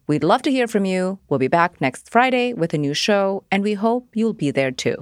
We'd 0.06 0.24
love 0.24 0.42
to 0.42 0.50
hear 0.50 0.66
from 0.66 0.84
you. 0.84 1.18
We'll 1.28 1.38
be 1.38 1.48
back 1.48 1.80
next 1.80 2.10
Friday 2.10 2.52
with 2.52 2.74
a 2.74 2.78
new 2.78 2.92
show, 2.92 3.44
and 3.50 3.62
we 3.62 3.74
hope 3.74 4.08
you'll 4.14 4.32
be 4.32 4.50
there 4.50 4.72
too. 4.72 4.96